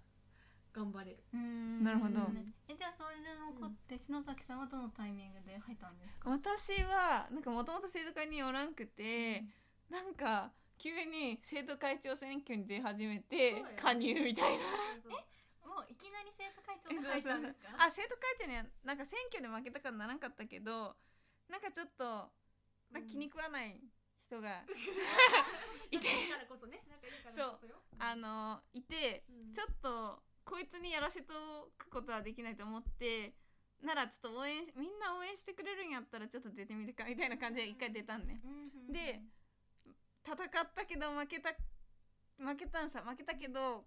[0.72, 1.84] 頑張れる、うん。
[1.84, 2.20] なるほど。
[2.68, 6.30] えじゃあそれで残って篠崎さんはどのタイミングで入ったんですか？
[6.30, 9.46] 私はなんかもともと生徒会におらんくて、
[9.90, 14.64] なんか急に生徒会長選挙に出始めてそうだよ加入みたいな。
[15.04, 15.24] そうそう
[15.70, 17.70] もういきなり生徒会長えにったんですか？
[17.86, 20.98] あ生徒会長にはなんか選挙で負けたからならんかったけど
[21.48, 22.32] なんかちょっと
[22.92, 23.80] な気に食わない
[24.26, 24.64] 人が
[25.92, 26.08] いて。
[26.30, 26.82] からこそね。
[26.90, 27.82] 仲いいからこそよ。
[28.00, 29.54] あのいてうん。
[29.54, 33.36] ちょっとこいつにやらせとくことはできないと思って
[33.82, 38.42] ならちょっと応援しみんな応援してくれるんやったらちょっと出てみるかみたいな感じで一回出たんね。
[38.44, 38.92] うん。
[38.92, 39.22] で
[40.26, 41.56] 戦ったけど負けた
[42.38, 43.86] 負けたんさ負けたけど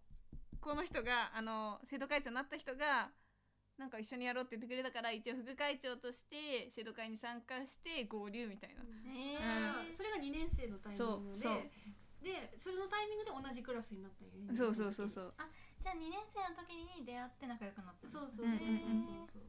[0.62, 3.10] この人があの生徒会長になった人が
[3.78, 9.92] なんか一緒にやろうって言ってくれたから一応副会長として生徒会に参加して合流みたいな、へうん。
[9.92, 11.36] ーそれが2年生のタイミングで。
[11.36, 11.62] そうそう。
[12.22, 14.54] でそれのタイミングで同じクラスになったんよね。
[14.54, 15.34] そうそうそうそう。
[15.82, 19.42] じゃあ2年生の時に出会って仲良くなったそうそうそううんそう。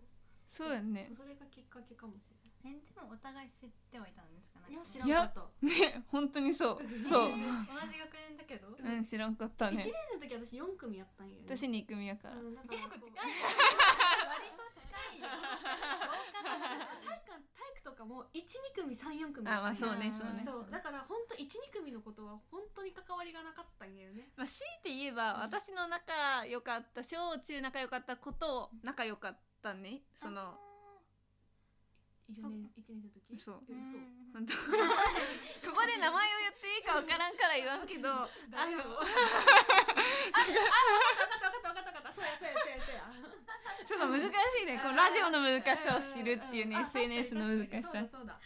[0.49, 1.11] そうやんね。
[1.13, 4.59] それがきっかけかもしれえでもお互い知ってはいたんですか？
[4.61, 6.87] ないいや知ららんかったね本当にそう。
[6.87, 7.31] そう。
[7.31, 7.35] 同
[7.91, 8.89] じ学年だけどう？
[8.89, 11.45] ん知らんかった1ね年生の時私4組やったんよね。
[11.47, 15.27] 私2組やから、うんだから結構近い割と近いよ。
[17.03, 20.43] 体育館体育とかも12組34組あまあそうねうんそうね。
[20.45, 20.67] そう。
[20.71, 24.29] だから本当12組のことは本当に関わりがなかったんだよね。
[24.37, 30.03] まあ、強いて言えば私の仲良かった小中仲良かった子と仲良かったね。
[30.13, 30.57] その
[32.31, 33.39] 4年1年生の時？
[33.39, 33.63] そう。
[34.33, 34.53] 本当？
[35.69, 39.11] ここで名前を言っていいかわからんから言わんけど あの ああ分か
[41.25, 42.03] った分かった分かった分かった。
[42.03, 42.85] 分かったそうやそうやそうや。
[42.85, 43.03] そうや
[43.85, 44.25] ちょっと難し
[44.63, 44.79] いね。
[44.79, 47.91] このラジオの難しさを知るっていうね SNS の難しさ。
[48.07, 48.39] そうだ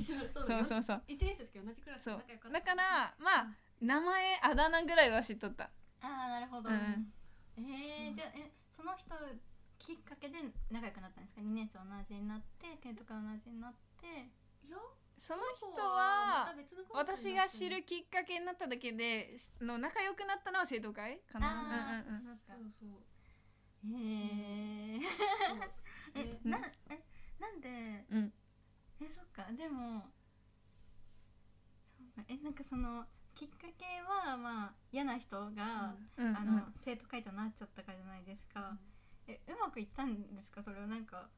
[0.00, 0.82] そうそうそうそう。
[0.82, 2.16] そう1年生の時同じクラスだ
[2.62, 3.46] からまあ
[3.80, 5.64] 名前あだ名ぐらいは知っとった。
[6.00, 7.12] ああなるほど、うん。
[7.58, 9.14] えー、じゃあえその人
[9.86, 14.06] きっかけで仲良くなったんですか？2年生同じになって生徒会同じになって。
[14.66, 14.76] いや
[15.16, 16.54] その人まは
[16.92, 21.48] 私が知るきっかけになっただけでしの仲良くなったのは生徒会かな？
[21.48, 23.96] あうんうんうんそっかそうそう。
[23.96, 25.00] へ え
[26.16, 26.58] えねな
[26.90, 27.00] え
[27.38, 28.04] なんで？
[28.10, 28.32] うん。
[29.00, 29.52] えそっか。
[29.52, 30.10] でも
[32.26, 36.28] えなんかそのきっかけはまあ嫌な人が、うん。
[36.28, 38.76] うんあの生徒会長になっちゃったからじゃないですか、
[39.28, 40.62] えうまくいったんですか？
[40.62, 41.28] それはなんか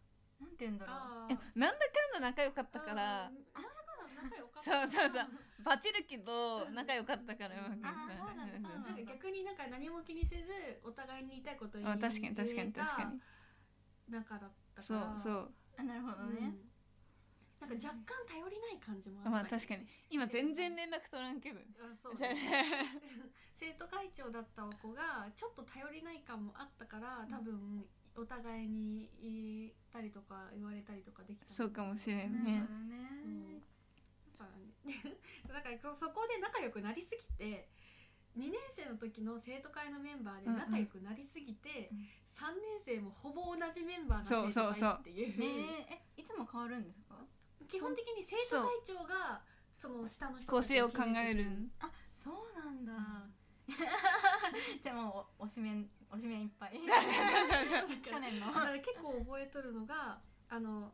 [0.41, 0.93] なんて言うんだろ
[1.29, 1.33] う。
[1.33, 3.27] いなんだかんだ仲良かったから。
[3.27, 4.71] あーなんだかんだ仲良かった。
[4.71, 5.29] そうそうそう。
[5.65, 7.89] バチるけど仲良かったからうまくいった。
[7.89, 8.69] あーそうなんだ。
[8.69, 13.21] なんか逆になんか何も気にせずお互いに言いたいことを言あい確かに確かに確かに。
[14.09, 15.15] 仲だったそから。
[15.15, 15.55] うそう。
[15.79, 16.35] あなるほどうん。
[16.35, 16.55] ね、
[17.61, 19.87] なんか若干頼りない感じもあったまあ確かに。
[20.11, 21.61] 今全然連絡取らんけど。
[21.81, 22.19] あそう
[23.59, 27.85] 生徒会長だった子がちょっと頼りない感もあったから多分
[28.17, 32.61] お互いに言ったりとか言われたりとかできたそうかもしれんなね
[34.39, 35.19] だからね。
[35.49, 37.69] だからそそこで仲良くなりすぎて
[38.37, 44.75] 2年生の時の生徒会のメンバーで仲良くなりすぎて、うん3年生もほぼ同じメンバーがそう生徒そう。
[44.75, 45.39] そう会っていう。
[45.41, 46.21] ねえ。
[46.23, 47.17] いつも変わるんですか？
[47.69, 49.43] 基本的に生徒会長が
[49.77, 51.45] その下の人構成を考える。
[51.51, 51.73] ん
[52.17, 52.93] そうなんだ、
[54.83, 56.81] じゃあもうお推しメン推しメンいっぱい。
[58.03, 58.47] 去年の。
[58.47, 60.93] だから結構覚えとるのがあの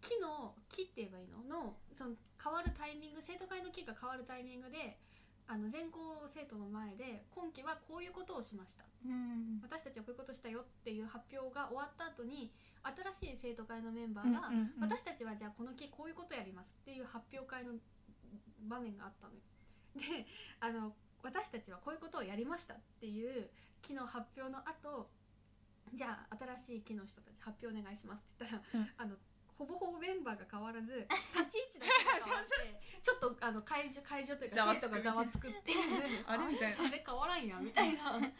[0.00, 1.42] 木の木って言えばいいの？
[1.44, 4.98] のその変わるタイミング生徒会の木が変わるタイミングで
[5.46, 8.84] あの全校生徒の前で今期はこういうことをしました。
[9.04, 9.60] うん。
[9.62, 12.52] 私たちはこういうことしたよっていう発表が終わった後に
[12.82, 14.50] 新しい生徒会のメンバーが、
[14.80, 17.74] 私たちはじゃあこの木こういうことやりますっていう発表会の
[18.66, 19.40] 場面があったのよ。
[19.96, 20.26] で
[20.60, 23.50] あの私たちはこういうことをやりましたっていう
[23.82, 25.10] 木の発表の後
[25.94, 28.90] じゃあ新しい木の人たち発表お願いしますって言ったら、うん。
[28.98, 29.16] あの
[29.58, 36.46] ほぼほぼメンバーが変わらず立ち位置だけが変わって ちょっとあの会場会場というか生徒がざわつくっていうあれ？
[36.46, 36.84] みたいな。
[36.86, 38.12] あれ変わらんやみたいな。
[38.14, 38.32] なんか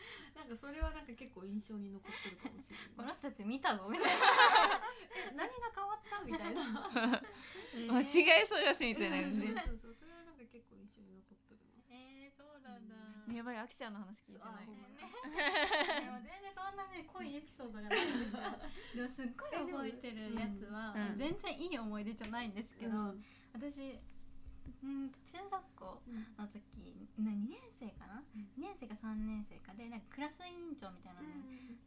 [0.60, 2.86] それはなんか結構印象に残ってるかもしれない。
[2.96, 6.20] この人たち見たぞみたい え何が変わった？
[6.22, 6.62] みたいな。
[6.70, 7.22] な
[7.74, 9.94] 間違えそうやしみたいなそう感じでそうそう。
[9.98, 11.37] それはなんか結構印象に残って
[13.28, 14.66] なんだ、やばいあきちゃんの話聞いてない。
[14.66, 14.88] ね
[16.00, 18.40] でも全然そんなね濃いエピソードがないんですよ。
[18.96, 21.12] でもすっごい覚えてるやつは、うん。
[21.12, 23.24] うん全然いい思い出じゃないんですけど、うん。
[23.52, 24.00] 私
[24.82, 26.02] うん中学校
[26.36, 26.60] の時
[27.18, 28.42] な2年生かな、うん。
[28.56, 31.28] 2年生か3年生かでなんかクラス委員長みたいなの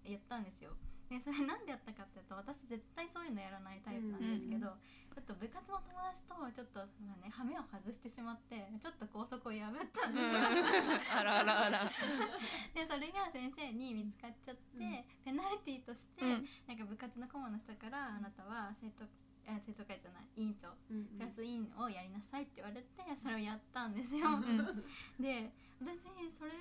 [0.03, 0.77] やったんですよ。
[1.09, 4.61] でそれなんでやったかっていうと私絶対そういうのやらないタイプなんですけど、うん。
[4.61, 4.77] ちょ
[5.19, 10.23] っと部活の友達とちょっと、まあね、羽目を外してしまってちょっと校則を破ったんです。
[10.23, 10.31] よ、
[11.11, 11.83] あらあらあら。
[12.71, 15.03] でそれが先生に見つかっちゃって、うん。
[15.25, 16.47] ペナルティーとして、うん。
[16.67, 19.03] なんか部活の顧問の人からあなたは生徒
[19.47, 22.87] あ生徒会じゃない委員長うんクラス委員をやりなさいって言われて
[23.21, 24.27] それをやったんですよ。
[24.27, 24.83] うん
[25.19, 25.97] で私
[26.37, 26.51] それ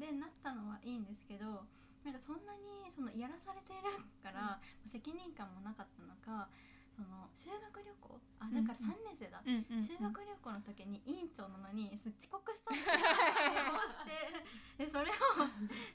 [0.00, 1.66] でなったのはいいんですけど
[2.02, 4.60] なんかそんなにそのやらされてるから、
[4.92, 6.48] 責任感もなかったのか
[6.94, 8.20] その修学旅行？
[8.38, 8.86] あだからうん。
[8.86, 12.86] うん3年生だ、うんうん修学旅行の時に委員長なのにす遅刻したっていう
[13.66, 13.98] のを し
[14.78, 14.86] て。
[14.86, 15.14] でそれを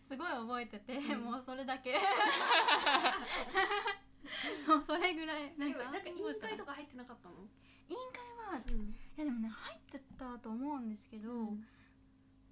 [0.07, 1.21] すごい覚えてて、うん。
[1.23, 1.95] もうそれだけ。
[4.67, 5.53] もうそれぐらい。
[5.57, 7.35] なんかなんか委員会とか入ってなかったの？
[7.87, 8.21] 委員会
[8.59, 8.89] はうん。
[8.91, 11.53] いやでもね入ってたと思うんですけど、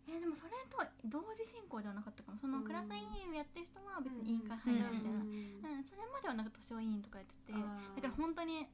[0.07, 2.37] えーでもそれと同時進行ではなかったかも。
[2.37, 7.53] そのうんクラス委員をやってる人は別に委員会入るみたいな、うんうんそれまではなんか図書委員とかやってて。
[7.53, 8.67] だから本当に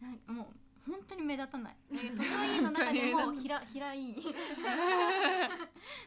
[0.00, 0.50] なんかも
[0.86, 1.76] う本当に目立たない。
[1.90, 4.16] 図書委員の中でも平平委員。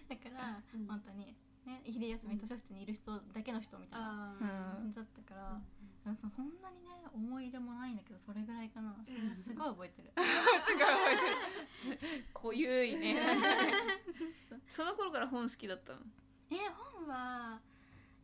[0.10, 0.88] だから、うん。
[0.88, 5.62] 本当にね昼休み図書室にいる人だけの人みたいな感じだったから、
[6.06, 8.96] なんかそんなにね思い入れもないんだけどそれぐらいかな。
[9.06, 10.12] それすごい覚えてる。
[10.64, 12.24] すごい覚えてる。
[12.34, 13.22] 濃ゆいね。
[14.68, 16.00] その頃から本好きだったの？
[16.50, 16.56] え
[16.96, 17.62] 本は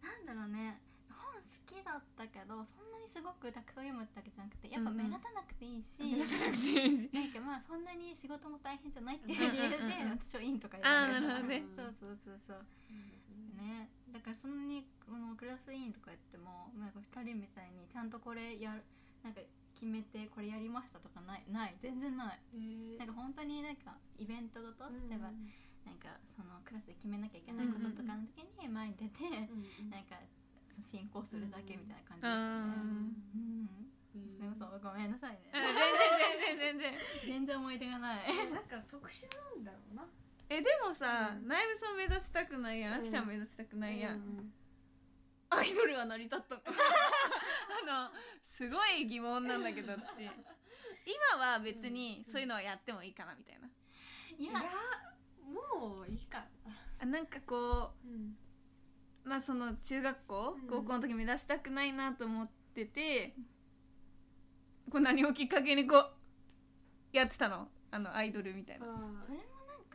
[0.01, 0.81] なんだろうね。
[1.09, 5.09] 本好きだったけどそんなにすごくたくさん読むってわけじゃなくてやっぱうんうん。
[5.09, 7.09] 目立たなくていいし、目立たなくていいし。
[7.13, 11.63] なんかまあそんなに仕事も大変じゃないっていう理由でうんうんうんうん私は委員とかやるなるほどね。
[11.75, 12.65] そうそうそうそう
[13.55, 13.89] ね。
[14.11, 18.83] だからそんなにこのクラス委員とかやってもなんか2人みたいにちゃんとこれやる
[19.23, 19.41] なんか
[19.75, 21.75] 決めてこれやりましたとかないない。
[21.81, 22.39] 全然ない。
[22.97, 25.31] なんか本当になんかイベントごと例えば
[25.87, 29.23] なんかそのクラスで決めなきゃいけないこととかの時に前に出て
[29.87, 30.19] なんか
[30.69, 32.99] その進行するだけみたいな感じでしたね。
[33.35, 33.69] うん
[34.39, 35.51] それこそごめんなさいね。
[35.53, 36.93] 全然全然全然
[37.27, 37.59] 全然。
[37.59, 38.51] 思い出がない。
[38.51, 40.07] なんか特殊なんだろうな
[40.49, 41.47] えでもさ、うん。
[41.47, 44.53] ナイブさん目立ちたくないやん、あきちゃん目立ちたくないやん、うん。
[45.49, 46.55] アイドルは成り立った。
[46.55, 46.61] の
[48.01, 48.11] あの
[48.43, 50.23] すごい疑問なんだけど私。
[50.23, 53.69] 今は別にそういうのはやってもいいかなみたいな。
[54.37, 54.63] いや
[55.43, 56.47] もういいかな。
[56.99, 58.37] あなんかこうん。
[59.25, 60.67] うまあその中学校、うん。
[60.67, 63.35] 高校の時目指したくないなと思ってて
[64.89, 66.13] こう何をきっかけにこう
[67.11, 67.71] やってたの？
[67.91, 68.85] あのアイドルみたいな。
[68.85, 69.39] あそれ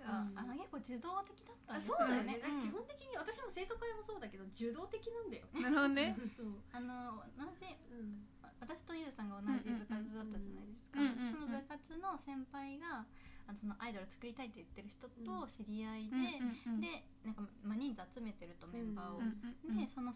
[0.04, 0.38] か、うん。
[0.38, 2.68] あの結構受動的だったんですそうだよね、うん。
[2.68, 6.12] 基本的に私も生徒会もそうだけど受動的なんだよなるほどね。
[6.36, 8.28] そう、あの同じうん。
[8.60, 13.04] 私とゆうさんが同じ部活だったじゃないですか、うんうんうんその部活の先輩が
[13.44, 16.40] あのそのアイドル作りたいって言ってる人と知り合いで、
[16.80, 20.14] でなんか、まあ、人数集めてるとメンバーを、でその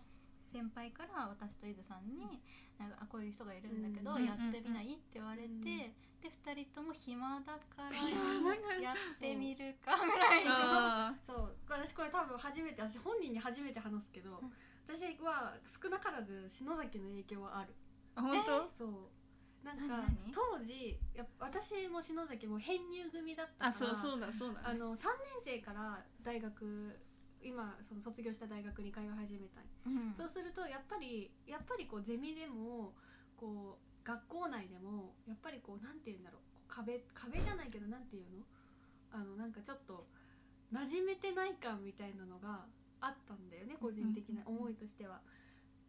[0.52, 2.40] 先輩から私とゆずさんに
[2.78, 4.94] なんかあこういう人がいるんだけど、うんやってみない？
[4.94, 5.62] って言われて、うん
[6.18, 7.94] で2人とも暇だから
[8.82, 11.56] やってみるか ぐらいのあそう。
[11.68, 14.52] 私これ多分初めて私本人に初めて話すけど、うん。
[14.88, 17.74] 私は少なからず篠崎の影響はある。
[18.16, 18.68] ー本当？
[18.76, 19.64] そう。
[19.64, 20.02] なんか
[20.34, 25.10] 当時や私も篠崎も編入組だったからあそうそうだそうだあの3年
[25.44, 26.98] 生から大学
[27.42, 30.14] 今その卒業した大学に通い始めたい、うん。
[30.16, 32.92] そうするとやっぱりやっぱりこうゼミでも
[33.36, 36.42] こう学校内でもやっぱりこうなんて言うんだろう。
[36.68, 38.44] 壁壁じゃないけどなんて言うの？
[39.10, 40.06] あのなんかちょっと
[40.72, 42.66] 馴染めてない感みたいなのが
[43.00, 45.20] あったんだよね個人的な思いとしては。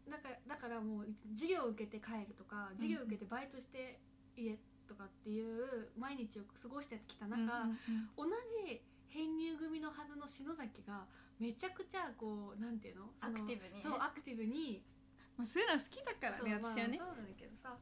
[0.08, 4.00] だからだからもう授業を受けて帰るとか授業を受けてバイトして
[4.36, 4.56] 家
[4.88, 7.68] とかっていう毎日を過ごしてきた中、
[8.16, 8.26] 同
[8.66, 11.04] じ編入組のはずの篠崎が
[11.40, 13.10] めちゃくちゃこうなんていうの？
[13.20, 13.82] アクティブにね。
[13.82, 14.84] そうアクティブに
[15.40, 17.00] まあ、そういうの好きだからねそう私はね。
[17.00, 17.72] まあ、そうなんだけどさ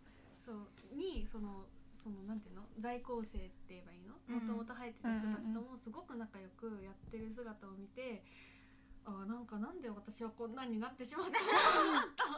[0.46, 1.66] そうにその
[1.98, 2.62] そのなんていうの？
[2.78, 4.14] 在校生って言えばいいの？
[4.30, 4.46] うん。
[4.46, 8.22] もともと入ってた人たちともすごく仲良くやってる姿を見て、
[9.04, 11.50] あーなんかなんで私はこんなになってしまったの？
[12.14, 12.30] か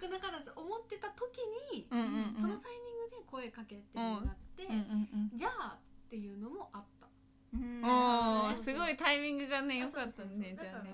[0.00, 1.36] 少なからず思ってた時
[1.76, 2.40] に、うんうんうん。
[2.40, 6.93] そのタイミングで声かけてもらって、うんうんじゃあっていうのもあった。
[7.56, 8.56] ね。
[8.56, 10.90] すごいタイミングがね良かったねじゃあね。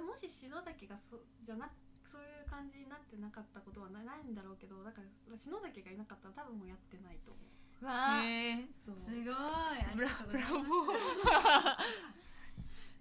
[0.00, 1.68] もし篠崎がそじゃな
[2.06, 7.40] そういう感じになってなかったことはなないんだろうけどだから篠崎がいなかったら多分もうやってないと思
[7.82, 7.84] う。
[7.84, 9.34] わあへえそうすごい。
[9.34, 10.68] ありブラがとうごブラざいます。
[10.68, 10.86] ボ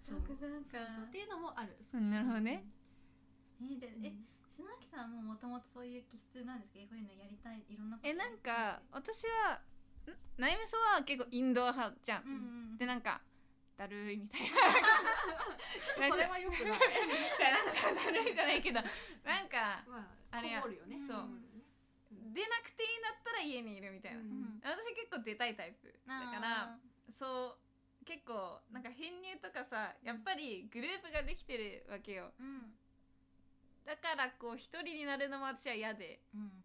[0.06, 0.78] そうそうか。
[0.78, 1.78] そうそうっていうのもある。
[1.94, 2.66] ーなるほどね。
[3.62, 4.28] えでえうん。
[4.56, 6.80] 篠崎さんももともとそういう気質なんですか？
[6.90, 9.62] こういうのやりたいいろんなことえなんか私は
[10.12, 12.34] んナイメソは結構インドア派じゃん、うんう
[12.74, 13.22] んでなんか
[13.78, 14.48] だるいみたいな。
[16.08, 16.80] それはよくない。
[17.38, 18.82] じゃあなんかだるいじゃないけど
[19.24, 20.66] なんかまあれや。
[20.66, 21.00] ね。
[21.06, 21.30] そう。
[22.34, 24.62] 出なくていいんだったら家にいるみたいな、うんうん。
[24.64, 26.80] 私結構出たいタイプだからあ
[27.10, 27.58] そ
[28.02, 32.34] う結構なんか編入とかさやっぱりグループができてるわけよ。
[33.86, 36.22] だからこう一人になるのも私は嫌で。
[36.34, 36.65] うん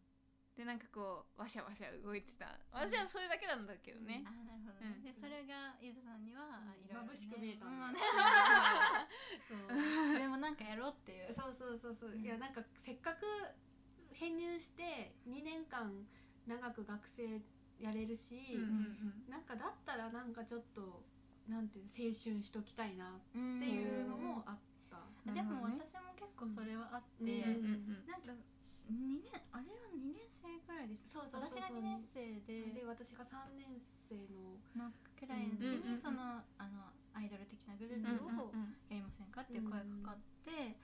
[0.60, 2.60] でなんかこうワシャワシャ動いてた。
[2.68, 4.20] 私はそれだけなんだけどね。
[4.28, 5.08] あ、なるほどね、うん。
[5.08, 6.84] でそれがゆずさんにはうん。
[6.84, 7.96] いろいろ、ね、眩しく見えたんだうん。
[7.96, 8.00] ね
[9.48, 10.12] そう。
[10.12, 11.32] それもなんかやろうっていう。
[11.32, 12.20] そうそうそうそう、うん。
[12.20, 13.24] いやなんかせっかく
[14.12, 16.04] 編入して2年間
[16.44, 17.40] 長く学生
[17.80, 21.00] やれるし、うんうんなんかだったらなんかちょっと
[21.48, 24.58] なんていうの青春しときたいなっってていうのもあっ
[24.90, 25.34] た、うん。
[25.34, 28.04] でも私も結構それはあって、うんうんうん。
[28.04, 28.36] なんか
[28.90, 31.14] 2年あれは2年生ぐらいです。
[31.14, 31.62] そうそうそうそう。
[31.62, 32.74] 私が2年生で。
[32.74, 33.78] で私が3年
[34.10, 34.50] 生の。
[34.76, 40.74] のくらいの時にそのあのアイドル的なグルーうんプをうんやりませんかっていう声がかかって、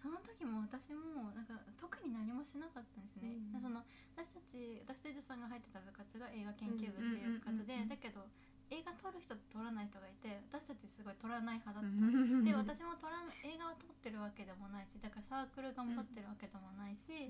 [0.00, 3.84] その時も私もなんか特に何もしなかったんですね、うんでその
[4.16, 8.26] 私たち私と伊豆さんが入ってた部活が映画研究部っていう部活で、だけど
[8.72, 12.40] 映画撮る人と撮らない人がいて私たちすごい撮らない派だった、うん。
[12.40, 17.28] で私も撮らん映画を撮ってるわけでもないしだからサークル頑張ってるわけでもないし、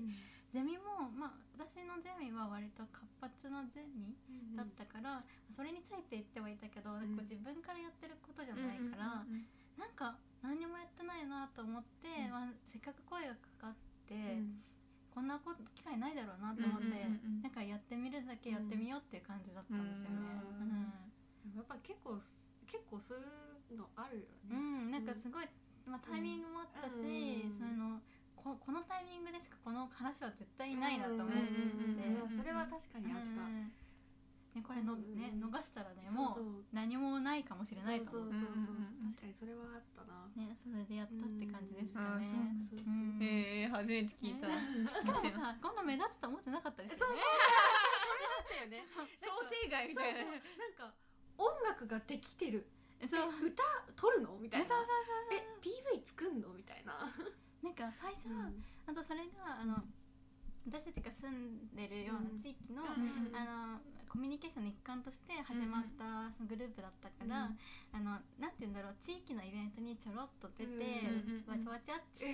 [0.55, 4.15] ゼミもまあ私のゼミは割と活発なゼミ
[4.55, 9.27] だったから、それについて言ってはいたけど、なん自分からやってることじゃないから、
[9.75, 10.15] なんか
[10.45, 12.31] 何にもやってないなと思って、うん。
[12.31, 13.75] まあ、せっかく声がかかっ
[14.05, 14.61] て、うん。
[15.13, 21.12] こんなこと機会ないだろうなと思って、うんうんうんうんなんかやってみるだけやってみようっていう感じだったんですよね。
[21.51, 22.21] やっぱ結構
[22.65, 25.45] 結構そういうのあるようん、ね、うん、なんかすごい、
[25.85, 27.59] まあ、タイミングもあったし、うん。
[27.59, 27.99] その
[28.33, 31.39] ここのタイミングでしかこの話は絶対ないなと思って、
[32.35, 33.71] それは確かにあった、うん。
[34.53, 36.61] ね、これの、ねうん逃したらねそうもそう。
[36.61, 38.31] う何もないかもしれないと思う。
[38.31, 38.85] そうそうそう
[39.15, 40.27] 確かにそれはあったな。
[40.35, 42.25] ねそれでやったって感じですかね。
[42.25, 42.91] そうそうそう。
[42.91, 43.23] うん。
[43.23, 44.51] えー、初めて聞いた。
[44.51, 47.21] しかもさこんな目立つと思ってなかったですよね。
[48.53, 48.85] だよね。
[49.23, 50.21] 想定外みたいな。
[50.21, 50.57] そうそう。
[50.59, 50.93] なんか
[51.37, 52.67] 音楽ができてる。
[53.07, 53.31] そう。
[53.43, 53.63] え歌
[53.95, 54.37] 撮るの？
[54.39, 54.67] みたいな。
[54.67, 56.49] そうそうそうえ PV 作んの？
[56.53, 56.93] みたいな。
[57.63, 58.51] なんか最初は、
[58.87, 59.83] あとそれがあの
[60.67, 63.43] 私たちが住んでるような地域の、うんあ
[63.75, 63.79] の
[64.13, 67.57] コミュニケーションの一環として始まったそのグループだったから、うん。
[67.91, 72.29] あのなんて言うんだろう地域のイベントにちょろっと出て、うんわちゃわちゃって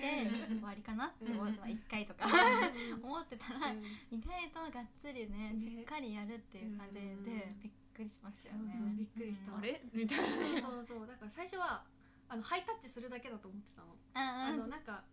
[0.52, 3.72] 終わりかなって思うんって、まあ、1回とかうん 思ってたら、
[4.12, 5.70] 意外とがっつりねね。
[5.72, 8.72] しっかりやるっていう感じで、うんびっくりしましたよね。
[8.96, 9.76] びっくりしたあれ？
[9.92, 10.64] みたいな。
[10.64, 11.84] そうそうだから最初は
[12.28, 15.04] あのハイタッチするだけだと思ってたのああのなんか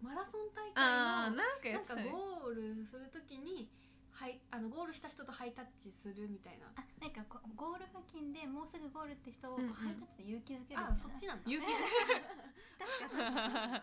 [0.00, 1.96] マラソン大会のなんか。
[1.96, 3.68] ゴールするときに
[4.16, 6.72] はいあのゴールした人とハイタッチするみたいな。
[6.74, 9.68] あなんかこうゴール付近でもうすぐゴールって人をこううん。
[9.68, 11.50] うんハイタッチで勇気づけるみたいあなそっちなんだ。
[11.50, 11.84] 勇気確
[13.12, 13.36] かに
[13.76, 13.82] あ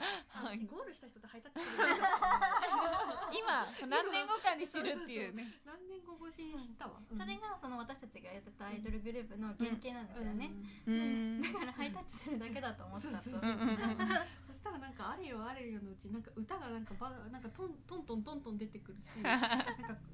[0.50, 0.58] はい。
[0.58, 2.10] 私ゴールした人とハイタッチするんだ
[3.30, 5.36] 今何年後かに知るっていう。
[5.36, 5.54] ね。
[5.66, 6.98] 何年後越しに知ったわ。
[7.06, 10.50] それがその私たちがやってたアイドルグループの原型なんですよね、
[10.88, 11.40] ううん。
[11.40, 11.42] ん。
[11.46, 13.30] だからハイタッチするだけだと思ってたと。
[13.30, 13.74] そうそううんうんう。
[13.78, 13.78] ん。
[14.74, 19.48] そしたらなんかあれよあれよのうちなんか歌がなんかばなんかトントントントントン出てくるし なんか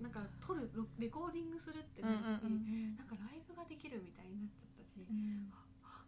[0.01, 5.51] なんか撮るロレコーディングするってなるし、うんうんなんかライブができるみたいになっちゃったし、うん。
[5.81, 6.05] はっ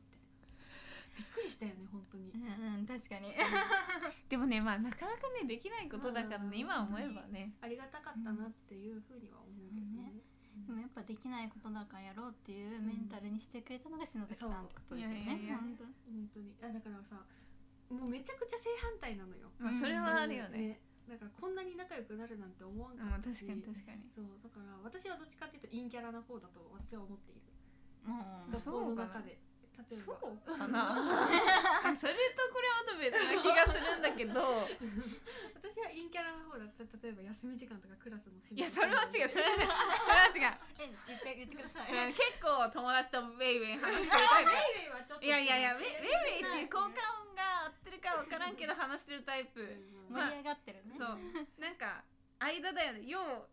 [1.16, 3.34] びっくりしたよね本当に、うんうん確かに。
[4.30, 6.50] でもね、まあなかなかねできないことだからうん。
[6.50, 7.54] ね、今思えばね。
[7.62, 10.22] ありがたかったなっていうふうには思うけどね。
[10.68, 15.16] でもやっぱできないことだからやろうっていうメンタルにしてくれたのが篠崎さんってことですよね。
[15.16, 15.26] そう。
[15.26, 16.56] いやいやいや本当本当に。
[16.62, 17.26] あだからさ
[17.92, 19.52] もうめちゃくちゃ正反対なのよ。
[19.60, 20.80] まあそれはあるよね。
[21.10, 24.08] だからこんなに仲良くなるなんて思わんまあかったし、確かに確かに。
[24.16, 27.42] そうだから私はどっちかっていうと陰キャラな方だと私は思っている。
[28.08, 29.38] うん学校の中で
[29.78, 30.96] 例えそばうかな。
[31.96, 34.68] それとこれはまた別な気がするんだけど。
[35.56, 39.56] 私は陰キャラの方だった例えば休み時間とかクラスのいやそれは違うそれは
[40.04, 40.60] それは違う。
[40.80, 46.88] え言って言ってください結構友達とウェイウェイ話してるタイプベイベーはちょっといやいやいやウェイウェイっていう効果
[47.24, 49.62] 音が合ってるかわからんけど話してるタイプ。
[49.62, 50.14] うん。
[50.14, 50.96] まあ盛り上がってるね。
[50.98, 51.62] そう。
[51.62, 52.04] なんか
[52.40, 53.04] 間だよね。
[53.06, 53.48] 陽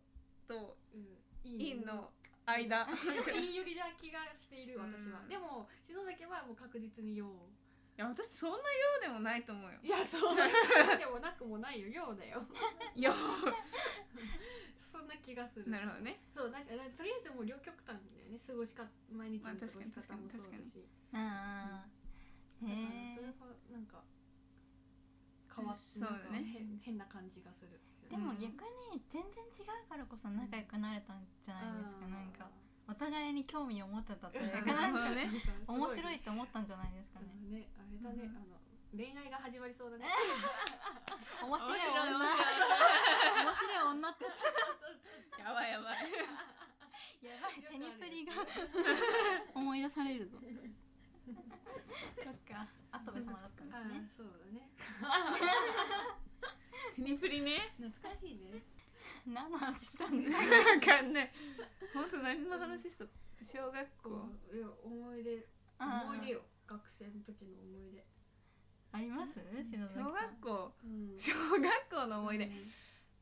[0.47, 1.57] とうん。
[1.57, 2.11] 陰の
[2.49, 2.85] 間。
[2.85, 12.41] 陰よりな気がしている私はうんでも篠崎はもう確実に陽いや私そんな陽でもないと思うよいやそう陽でもなくもないよ陽だよ
[12.95, 13.11] 陽
[14.91, 21.83] そんな気がするなるほどねそうなんかとりあえずもう両極端だよね過ごしか毎日の過ごし確かに方もそうだしうんうんだか
[22.63, 23.33] らへえそれが
[23.71, 24.03] なんか
[25.59, 27.79] 変わってなんか変変な感じがする
[28.09, 32.07] でも逆に全然違うからこそ仲良くなれたんじゃないですか。
[32.09, 32.49] なんか
[32.89, 35.29] お互いに興味を持ってたというか なんか ね。
[35.67, 37.27] 面白いって思ったんじゃないですかね。
[37.53, 38.35] ねあれだね、うん。
[38.35, 38.57] あの
[38.97, 40.09] 恋愛が始まりそうだね。
[41.45, 42.17] 面白い女。
[42.17, 42.33] 面
[43.53, 44.09] 白い女。
[44.09, 44.25] って。
[45.37, 45.97] やばいやばい。
[47.21, 48.33] やばいテニプリが
[49.53, 50.39] 思い出されるぞ
[52.23, 52.67] そっか。
[52.91, 54.09] 跡部様だったんあですね。
[54.17, 54.69] そうだね。
[56.95, 57.73] テニプリね。
[57.77, 58.63] 懐かしいね。
[59.27, 60.37] 何の話したんですか？
[60.39, 61.31] わかんない。
[61.93, 63.05] 本当何の話した？
[63.43, 64.29] 小学校。
[64.53, 65.47] いや思い出。
[65.79, 66.41] 思い出よ。
[66.67, 68.03] 学生の時の思い出。
[68.91, 69.39] あります？
[69.93, 70.73] 小学校。
[70.83, 71.15] うん。
[71.19, 72.45] 小学校の思い出。
[72.45, 72.51] うん。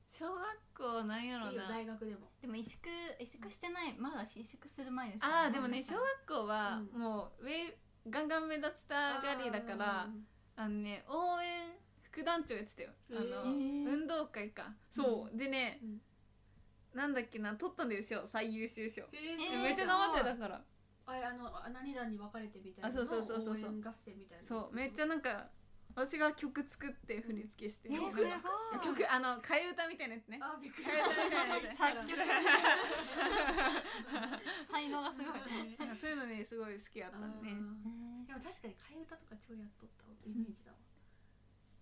[0.10, 0.42] 小学
[0.74, 2.32] 校なんやろうよな大学でも。
[2.42, 2.80] でも萎縮
[3.20, 3.96] 萎縮してない。
[4.00, 7.02] まだ萎縮する前ですあーでもね小小学校はうん。
[7.02, 7.78] もう上
[8.10, 12.90] ガンガン目立ちたがりだからうんあのね応援副団長やってたよ。
[13.12, 13.94] あの、へー。
[13.94, 14.74] 運動会か。
[14.90, 16.02] そう、でね、うん。
[16.96, 20.64] なんだっけな取ったんだよ賞最優秀賞、えーえーめっちゃ頑張ってたから。
[21.06, 23.70] あれあのあ何々に分かれてみたいなあそうそうそうそうそう。
[23.70, 24.76] 応援合戦みたいなそう。
[24.76, 25.48] めっちゃなんか
[25.98, 28.38] 私が曲作って振り付けして、えー、曲すごい。
[28.86, 30.38] 曲あの替え歌みたいなやつね。
[30.38, 31.42] あびっくり替え歌みた。
[31.42, 32.14] いなやつ作曲。
[34.70, 35.26] 才能がすごい。
[35.82, 37.50] なんかそういうのねすごい好きだったんで。
[37.50, 38.28] あー。
[38.30, 40.78] でも確かに替え歌とか超やっとったイメージだわ。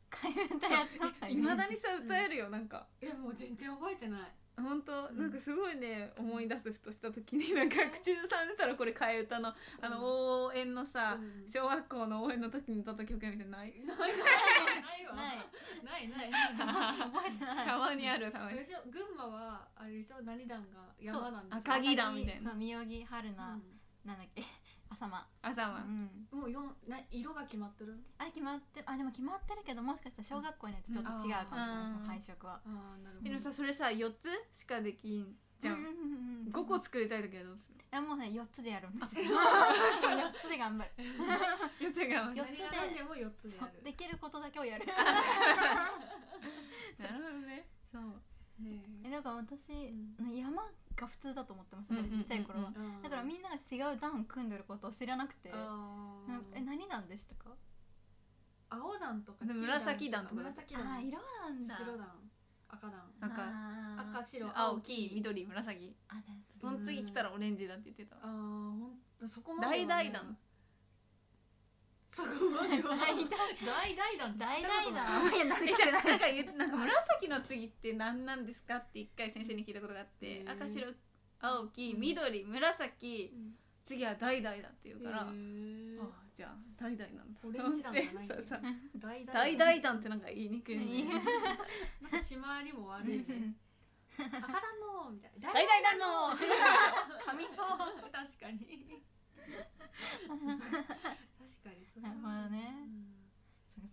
[0.16, 0.88] 替え歌やっ
[1.20, 2.88] たいまだにさ歌えるよなんか。
[3.02, 5.18] えもう全然覚えてない本当うん。
[5.20, 11.48] なんかすごいね思い出すふとした時になんか口ずさんでたらこれ替え歌のあの応援のさうん。
[11.48, 13.74] 小学校の応援の時に歌った曲みたいなのない？
[13.86, 15.16] ないないないわ。
[15.16, 15.38] ない。
[15.84, 16.32] ないない。
[16.32, 18.58] ない覚えてないたまにあるたまに。
[18.92, 20.22] 群馬はあれでしょ？
[20.24, 21.60] 何団が山なんでしょ？
[21.60, 22.54] 赤城団みたいな。
[22.54, 24.42] 宮城春菜、うなんだっけ？
[24.96, 26.28] 朝間う朝はんん。
[26.32, 28.00] もうよんな色が決まってる？
[28.18, 31.94] あれ決まってあでも決まってるけどもしかしたら小学校によってちょっと違うかもしれない、うん。
[31.94, 32.54] その配色は。
[32.54, 33.30] ああなるほど。
[33.30, 35.92] でもさそれさ4つしかできんじゃうんうんうん
[36.48, 37.76] うん5個作りたい時はどうする？
[37.76, 39.24] いやもうね4つでやるんですよ。
[39.40, 40.92] 4つで頑張る。
[41.80, 43.84] 4つが四つで何が何でも4つでやる。
[43.84, 44.86] できることだけをやる。
[47.00, 47.68] なるほどね。
[47.92, 48.04] そう。
[48.60, 50.16] ねえだから私、ん。
[50.36, 50.64] 山
[50.96, 57.50] が普通だと思ってましたちっちゃい頃は、えだからみんなが違う団組んでることを知らなくてあなえー何団でしたか？
[58.70, 61.76] 青団とか紫団とか紫団あ色なんだ。
[61.76, 62.08] 白団
[62.68, 64.80] 赤団赤赤白青。
[64.80, 65.96] 黄緑紫。
[66.60, 68.16] その次来たらオレンジだって言ってた。
[68.22, 69.86] あーほんそこまでね。
[69.86, 70.38] 々団
[72.16, 72.96] そこまでは。
[72.96, 73.28] 大々
[73.66, 80.94] 大々団大々だ団いや何えじゃあなんかなんか紫の次って何なんですかって一回先生に聞いたことがあって赤白
[81.42, 83.32] 青黄緑紫。
[83.34, 83.56] うん。
[83.86, 85.26] 次は橙だって言うから、ああ
[86.34, 87.40] じゃあ橙なんだ。
[87.44, 88.36] オレンジ団じゃないんだ
[88.98, 90.84] 大々橙団ってなんか言いにくいね。
[90.84, 91.28] いいなんか
[92.18, 93.54] 締まりも悪いね。
[94.18, 94.42] 赤団
[94.80, 95.52] のみたいな。
[95.52, 96.34] 橙団の
[97.30, 97.56] 噛みそう。
[98.12, 99.04] 確かに
[102.02, 102.88] なるほどね。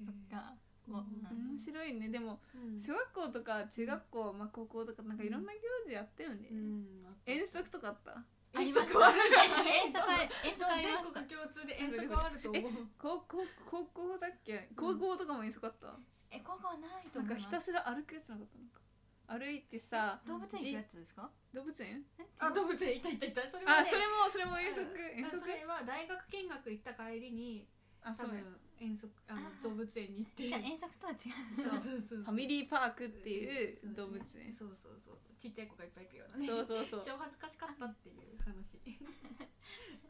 [0.00, 0.06] うん。
[0.06, 0.54] そっか。
[0.88, 0.94] うん。
[0.94, 0.98] こ
[1.30, 2.08] う面白いね。
[2.08, 2.80] でもうん。
[2.80, 6.86] 小学校とか中学校、まあ、高校とかなんかいろんな行事やったよね、うん。
[7.26, 8.24] 遠足とかあった？
[8.54, 11.20] 遠足はある 遠足は遠足あり全ました。
[11.22, 12.88] 国共通で遠足はあると思う。
[12.98, 14.68] 高校高校だっけ？
[14.76, 15.96] 高校とかも遠足あった、
[16.30, 18.80] え高校はないとなんかひたすら歩くやつなかったのか。
[19.28, 21.30] 歩いてさ動物園やつですか？
[21.54, 22.04] 動物園？
[22.18, 22.98] えあ動物園。
[22.98, 23.50] いたいたいた。
[23.50, 25.36] それあそれもそれも遠足遠足。
[25.36, 27.66] あそれは大学見学行った帰りに
[28.04, 28.42] あそうや
[28.80, 30.48] 遠足あの動物園に行って。
[30.48, 31.20] じゃあ遠足とは違う。
[31.56, 32.18] そうそうそう。
[32.18, 34.54] ファミリーパークっていう動物園。
[34.58, 35.18] そうそうそう。
[35.40, 36.46] ちっちゃい子がいっぱい行くようなね。
[36.46, 37.02] そうそうそう。
[37.04, 38.78] 超恥ずかしかったっていう話。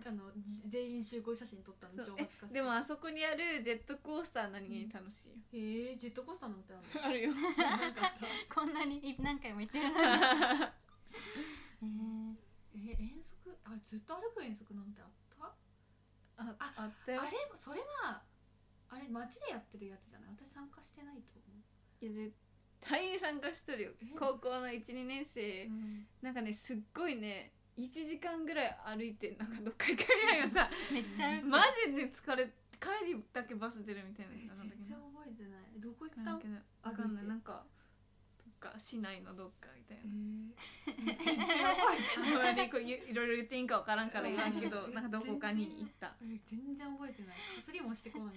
[0.05, 7.05] あのじ全員集合写真撮ったの超恥ずかしいでもあそこにあるジェットコースター何気に楽しいよ、えー、ジェットコースターなんてあるの？
[7.07, 7.33] あるよ。
[7.55, 8.53] 知らなかった。
[8.53, 10.03] こんなに何回も言ってるのに。
[11.83, 12.35] えー。
[12.75, 13.57] えー、遠足？
[13.65, 15.22] あずっと歩く遠足なんてあった？
[16.37, 18.23] あああったよあれそれは
[18.89, 20.31] あれ街でやってるやつじゃない？
[20.37, 22.05] 私参加してないと思う。
[22.05, 22.33] いやぜ
[22.81, 23.91] 隊員参加しとるよ。
[24.03, 24.07] え？
[24.19, 25.67] 高校の12年生。
[25.67, 26.07] うん。
[26.21, 30.69] なんかねすっごいね1時間ぐらい歩いてなんかどっか行かないよさ。
[30.93, 32.47] めっちゃマジで疲れ
[32.81, 34.85] 帰りだけバス出るみたいなえのなんだけど。
[34.85, 35.81] 全然覚えてない。
[35.81, 36.65] どこ行ったん？
[36.83, 37.25] わかんない。
[37.25, 37.65] なんか
[38.63, 41.19] か市内のどっかみたいえなー。
[41.19, 46.15] 全然覚えてあないんまりこういいろいろ言っていいんかわからんから言わんけどうん なんかどこかに行った。
[46.23, 47.37] え全然覚えてない。
[47.37, 48.35] かすりもしてこない。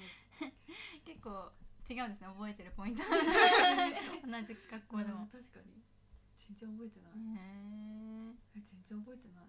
[1.05, 1.51] 結構
[1.87, 3.03] 違うんですね覚えてるポイント。
[3.05, 5.21] 同じ学校でも。
[5.21, 5.83] うん確かに。
[6.39, 7.11] 全然覚えてない。
[7.11, 7.15] へ
[8.55, 9.45] え全然覚えてない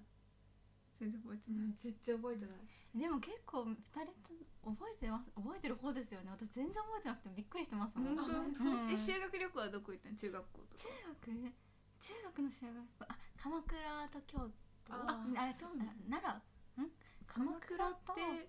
[0.98, 1.60] 全然覚えてない。
[1.60, 2.58] うん全然覚えてない。
[2.96, 4.32] ーでも結構二人と
[4.64, 6.30] 覚えてます覚えてる方ですよね。
[6.32, 8.16] 私全然覚えてなくてびっくりしてますもん。
[8.18, 8.90] うん。
[8.90, 10.16] え修学旅行はどこ行ったの？
[10.16, 10.82] 中学校とか。
[10.84, 11.52] 中学？
[12.00, 14.38] 中学の修学あ鎌倉と京
[14.86, 14.94] 都。
[14.94, 15.04] あ
[15.36, 16.40] あそうな奈
[16.78, 16.84] 良？
[16.84, 16.90] ん？
[17.26, 17.76] 鎌倉
[18.06, 18.48] とで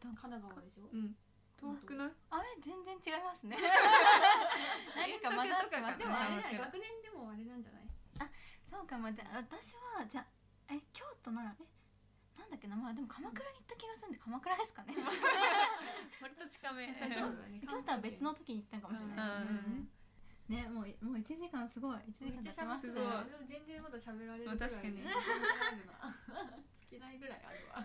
[0.00, 0.88] 神奈川でしょ？
[0.92, 1.14] うん。
[1.58, 2.10] 遠くない？
[2.30, 3.56] あれ全然違いますね。
[4.96, 7.88] 何遠か混ざってます足とかかでもあれ学年でもあれなんじゃない？
[8.70, 10.26] そうかまあで私はじゃあ
[10.68, 14.94] え京都奈良えなんだっけなまあでも鎌倉に行った気がするんで鎌倉ですかね。
[16.22, 16.86] 割と近め。
[16.94, 17.36] そうそう。
[17.36, 21.98] だね京都は別の時に行ったかもしれないですね、ねもうもう1時間すごい。
[21.98, 23.04] 1時間経ちましたすごい。
[23.04, 25.02] たよでも全然まだ喋られるぐらいまあ確かに。
[26.88, 27.84] 尽きないぐらいあるわ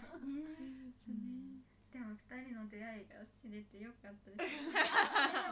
[1.94, 4.66] でも2人の出会いが知れてよかったです。
[4.74, 4.82] で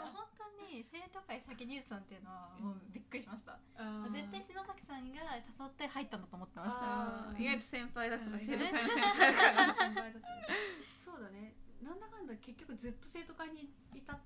[0.02, 3.62] も本当に生徒会先入さんっていうのはもうびっくりしました、
[4.10, 7.38] 絶対篠崎さんが誘って入ったんだと思ってました。
[7.38, 10.48] 意外と先輩だからうん生徒会の先輩だから。
[11.06, 11.54] そうだね。
[11.84, 14.20] なんだかんだ結局ずっと生徒会にいたっ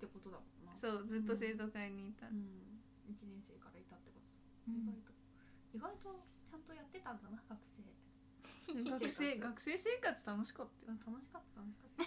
[0.00, 0.74] てことだもんな。
[0.74, 2.26] そうずっと生徒会にいた。
[2.26, 2.80] うん。
[3.04, 4.72] 1年生からいたってこと。
[4.72, 4.80] うん。
[4.80, 5.12] 意外と
[5.74, 7.79] 意外とちゃんとやってたんだな学生
[8.74, 11.10] 学生学生生活楽しかった。
[11.10, 11.60] 楽しかった。
[11.60, 12.04] 楽しかった。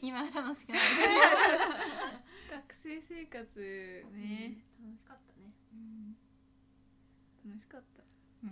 [0.00, 0.80] 今は楽しくない。
[2.50, 4.64] 学生生活ね。
[4.80, 5.52] 楽しかったね。
[5.72, 6.16] うん。
[7.44, 8.02] 楽しかった。
[8.42, 8.50] うん。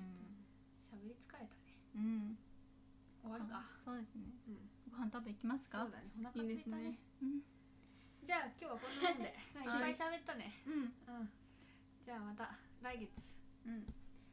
[0.93, 1.79] 喋り疲れたね。
[1.95, 2.39] うん。
[3.23, 3.65] 終わるか。
[3.85, 4.33] そうですね。
[4.49, 4.71] うん。
[4.91, 5.83] ご飯食べ行きますか？
[5.83, 6.11] そうだね。
[6.19, 6.77] お腹空いたいいですね。
[6.83, 7.43] ねうん。
[8.27, 9.29] じゃあ今日はこんなもんで。
[9.33, 9.33] い。
[9.33, 9.35] っ
[9.65, 10.53] ぱい喋ったね。
[10.67, 10.75] うん。
[10.75, 11.33] うん。
[12.05, 13.11] じゃあまた来月。
[13.67, 13.87] うん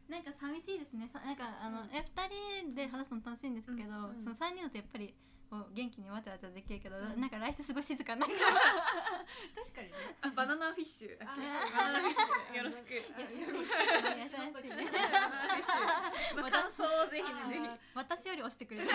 [0.09, 1.09] なんか寂しいですね。
[1.11, 1.89] さなんかあの、うん。
[1.89, 5.13] え二人で話すの楽しいんですけど、うんうんその三人だとやっぱり
[5.49, 7.21] こう元気にわちゃわちゃできるけど、うん。
[7.21, 8.33] なんか来週すごい静かになる。
[8.37, 9.93] 確かにね。
[10.21, 11.17] あバナナフィッシュ。
[11.17, 12.57] だっけあバナナフィッシュ。
[12.57, 12.93] よろしく。
[12.93, 16.37] あよよろしくお願いします仕事来てバナナフィッシュ。
[16.37, 18.87] の感想をぜひねぜ私より押してくれる。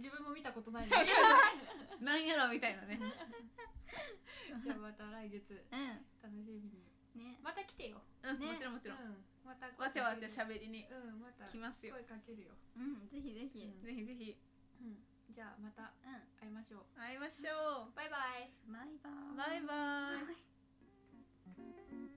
[0.00, 1.12] 自分も見たことないのそうにひ
[2.00, 3.00] なんやろみたいなね。
[4.64, 5.52] じゃあまた来月。
[5.52, 5.76] う
[6.22, 6.68] 楽しみに。
[6.68, 6.85] ん
[7.16, 7.40] ね。
[7.42, 8.02] また来てよ。
[8.22, 8.52] うんね。
[8.52, 8.98] もちろんもちろん。
[8.98, 9.24] うん。
[9.44, 10.86] またわちゃわちゃしゃべりに。
[10.90, 11.94] うんまた来ますよ。
[11.94, 12.54] 声かけるよ。
[12.76, 13.82] うんぜひぜひ、うん。
[13.82, 14.36] ぜひぜひ。
[14.80, 15.02] うん。
[15.32, 16.22] じゃあまたうん。
[16.38, 16.84] 会いましょう。
[16.94, 18.52] 会いましょバイバイ。
[18.68, 22.10] バイバうバイバイイ